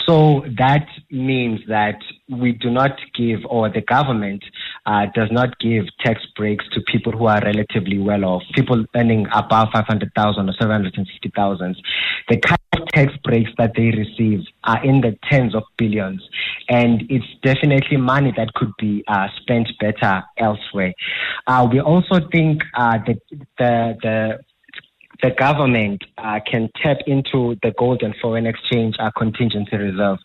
So 0.07 0.45
that 0.59 0.87
means 1.11 1.61
that 1.69 1.99
we 2.29 2.53
do 2.53 2.71
not 2.71 2.99
give, 3.15 3.41
or 3.47 3.69
the 3.69 3.83
government 3.83 4.43
uh, 4.87 5.07
does 5.15 5.29
not 5.31 5.59
give 5.61 5.85
tax 6.01 6.21
breaks 6.37 6.65
to 6.73 6.81
people 6.91 7.13
who 7.13 7.27
are 7.27 7.41
relatively 7.41 7.99
well 7.99 8.25
off, 8.25 8.43
people 8.55 8.85
earning 8.97 9.27
above 9.33 9.69
500,000 9.73 10.49
or 10.49 10.53
750,000. 10.61 11.77
The 12.29 12.37
kind 12.39 12.59
of 12.73 12.89
tax 12.89 13.13
breaks 13.23 13.51
that 13.59 13.73
they 13.77 13.91
receive 13.91 14.41
are 14.65 14.85
in 14.85 15.03
the 15.03 15.17
tens 15.31 15.55
of 15.55 15.63
billions, 15.77 16.23
and 16.69 17.03
it's 17.09 17.27
definitely 17.43 17.97
money 17.97 18.33
that 18.37 18.55
could 18.55 18.73
be 18.79 19.05
uh, 19.07 19.29
spent 19.41 19.69
better 19.79 20.23
elsewhere. 20.39 20.95
Uh, 21.47 21.69
we 21.71 21.81
also 21.81 22.21
think 22.33 22.63
uh, 22.75 22.99
that 23.07 23.19
the, 23.59 23.99
the 24.03 24.39
the 25.23 25.31
government 25.31 26.03
uh, 26.19 26.41
can 26.45 26.69
tap 26.83 26.99
into 27.07 27.57
the 27.63 27.73
gold 27.79 28.03
and 28.03 28.15
foreign 28.21 28.47
exchange 28.47 28.97
uh, 28.99 29.11
contingency 29.17 29.77
reserve. 29.77 30.19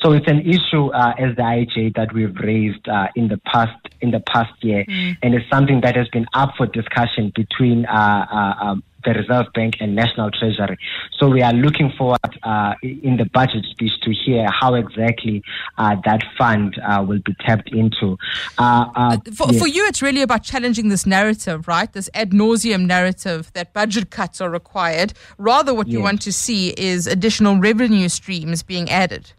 So 0.00 0.12
it's 0.12 0.28
an 0.28 0.40
issue 0.40 0.88
uh, 0.88 1.14
as 1.18 1.34
the 1.36 1.42
IEJ 1.42 1.94
that 1.96 2.12
we've 2.12 2.36
raised 2.36 2.86
uh, 2.88 3.08
in 3.16 3.28
the 3.28 3.38
past 3.38 3.76
in 4.00 4.10
the 4.10 4.20
past 4.20 4.52
year, 4.62 4.84
and 5.22 5.34
it's 5.34 5.48
something 5.48 5.80
that 5.80 5.96
has 5.96 6.08
been 6.08 6.26
up 6.34 6.50
for 6.56 6.66
discussion 6.66 7.32
between 7.34 7.86
uh, 7.86 8.26
uh, 8.30 8.64
um, 8.64 8.84
the 9.04 9.12
Reserve 9.14 9.46
Bank 9.54 9.76
and 9.80 9.94
National 9.94 10.30
Treasury. 10.30 10.78
So 11.18 11.28
we 11.28 11.42
are 11.42 11.52
looking 11.52 11.92
forward 11.96 12.18
uh, 12.42 12.74
in 12.82 13.16
the 13.16 13.26
budget 13.26 13.64
speech 13.70 13.92
to 14.02 14.12
hear 14.12 14.46
how 14.50 14.74
exactly 14.74 15.42
uh, 15.78 15.96
that 16.04 16.22
fund 16.38 16.78
uh, 16.80 17.04
will 17.06 17.20
be 17.24 17.34
tapped 17.40 17.70
into. 17.72 18.16
Uh, 18.58 18.86
uh, 18.94 19.16
For, 19.34 19.48
yes. 19.50 19.60
for 19.60 19.68
you, 19.68 19.86
it's 19.86 20.02
really 20.02 20.22
about 20.22 20.42
challenging 20.42 20.88
this 20.88 21.06
narrative, 21.06 21.68
right? 21.68 21.92
This 21.92 22.08
ad 22.14 22.30
nauseum 22.30 22.86
narrative 22.86 23.52
that 23.54 23.72
budget 23.72 24.10
cuts 24.10 24.40
are 24.40 24.50
required. 24.50 25.12
Rather, 25.38 25.74
what 25.74 25.88
you 25.88 26.00
want 26.00 26.22
to 26.22 26.32
see 26.32 26.70
is 26.70 27.06
additional 27.06 27.56
revenue 27.58 28.08
streams 28.08 28.62
being 28.62 28.90
added. 28.90 29.32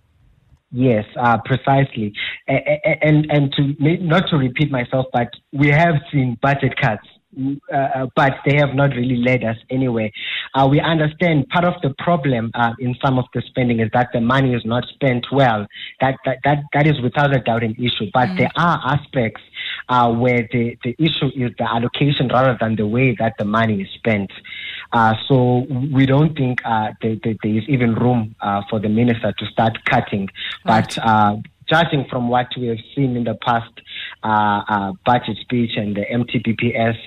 Yes, 0.76 1.06
uh, 1.18 1.38
precisely. 1.46 2.14
A- 2.50 2.54
a- 2.54 2.98
And 3.08 3.28
and 3.30 3.54
to 3.54 3.76
not 4.04 4.28
to 4.30 4.38
repeat 4.38 4.72
myself, 4.72 5.06
but 5.14 5.30
we 5.52 5.70
have 5.70 5.96
seen 6.12 6.36
budget 6.42 6.76
cuts, 6.78 7.08
uh, 7.72 7.76
uh, 7.76 8.08
but 8.16 8.34
they 8.46 8.56
have 8.56 8.74
not 8.76 8.92
really 8.92 9.18
led 9.18 9.44
us 9.44 9.58
anywhere. 9.70 10.10
Uh, 10.54 10.68
we 10.70 10.80
understand 10.80 11.48
part 11.50 11.66
of 11.66 11.74
the 11.82 11.94
problem 11.98 12.52
uh, 12.54 12.74
in 12.80 12.96
some 13.04 13.18
of 13.18 13.26
the 13.34 13.42
spending 13.48 13.80
is 13.80 13.90
that 13.94 14.10
the 14.14 14.22
money 14.22 14.54
is 14.54 14.64
not 14.66 14.84
spent 14.94 15.26
well. 15.32 15.66
That 16.02 16.16
that 16.26 16.38
that, 16.44 16.64
that 16.74 16.88
is 16.88 17.00
without 17.02 17.36
a 17.36 17.40
doubt 17.40 17.64
an 17.64 17.76
issue. 17.76 18.10
But 18.14 18.30
there 18.38 18.52
are 18.56 18.80
aspects 18.86 19.42
uh, 19.90 20.12
where 20.12 20.48
the, 20.52 20.78
the 20.84 20.96
issue 21.00 21.28
is 21.36 21.52
the 21.58 21.68
allocation 21.70 22.28
rather 22.28 22.58
than 22.60 22.76
the 22.76 22.88
way 22.88 23.16
that 23.20 23.34
the 23.38 23.46
money 23.46 23.82
is 23.82 23.88
spent. 23.96 24.32
Uh, 24.92 25.16
so 25.28 25.66
we 25.92 26.06
don't 26.06 26.38
think 26.38 26.60
uh, 26.66 26.92
there, 27.02 27.16
there, 27.24 27.36
there 27.42 27.58
is 27.58 27.64
even 27.68 27.96
room 27.96 28.36
uh, 28.42 28.62
for 28.70 28.80
the 28.80 28.90
minister 28.90 29.34
to 29.38 29.46
start 29.48 29.84
cutting. 29.86 30.30
But 30.66 30.98
uh, 31.00 31.38
judging 31.70 32.06
from 32.10 32.30
what 32.30 32.48
we 32.58 32.68
have 32.68 32.80
seen 32.96 33.16
in 33.16 33.24
the 33.24 33.36
past 33.36 33.72
uh, 34.24 34.62
uh, 34.68 34.94
budget 35.06 35.38
speech 35.42 35.72
and 35.76 35.96
the 35.96 36.06
MTBPS, 36.06 36.98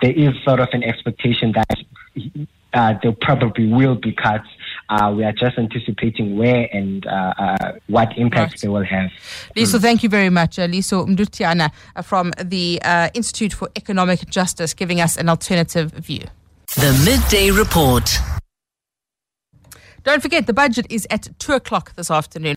there 0.00 0.12
is 0.12 0.34
sort 0.44 0.60
of 0.60 0.68
an 0.72 0.82
expectation 0.82 1.52
that 1.52 2.46
uh, 2.74 2.94
there 3.02 3.12
probably 3.12 3.66
will 3.66 3.94
be 3.94 4.12
cuts. 4.12 4.48
Uh, 4.88 5.12
we 5.16 5.24
are 5.24 5.32
just 5.32 5.56
anticipating 5.56 6.36
where 6.36 6.68
and 6.72 7.06
uh, 7.06 7.32
uh, 7.38 7.72
what 7.86 8.16
impact 8.18 8.60
they 8.60 8.68
will 8.68 8.84
have. 8.84 9.10
Liso, 9.56 9.78
thank 9.78 10.02
you 10.02 10.08
very 10.08 10.30
much. 10.30 10.58
Uh, 10.58 10.66
Liso 10.66 11.06
Mdutyana 11.06 11.70
uh, 11.96 12.02
from 12.02 12.32
the 12.42 12.80
uh, 12.84 13.08
Institute 13.14 13.52
for 13.52 13.70
Economic 13.76 14.28
Justice 14.28 14.74
giving 14.74 15.00
us 15.00 15.16
an 15.16 15.28
alternative 15.28 15.92
view. 15.92 16.24
The 16.76 16.92
Midday 17.04 17.50
Report. 17.50 18.10
Don't 20.04 20.20
forget, 20.20 20.46
the 20.46 20.52
budget 20.52 20.86
is 20.90 21.06
at 21.08 21.28
2 21.38 21.52
o'clock 21.54 21.94
this 21.94 22.10
afternoon. 22.10 22.52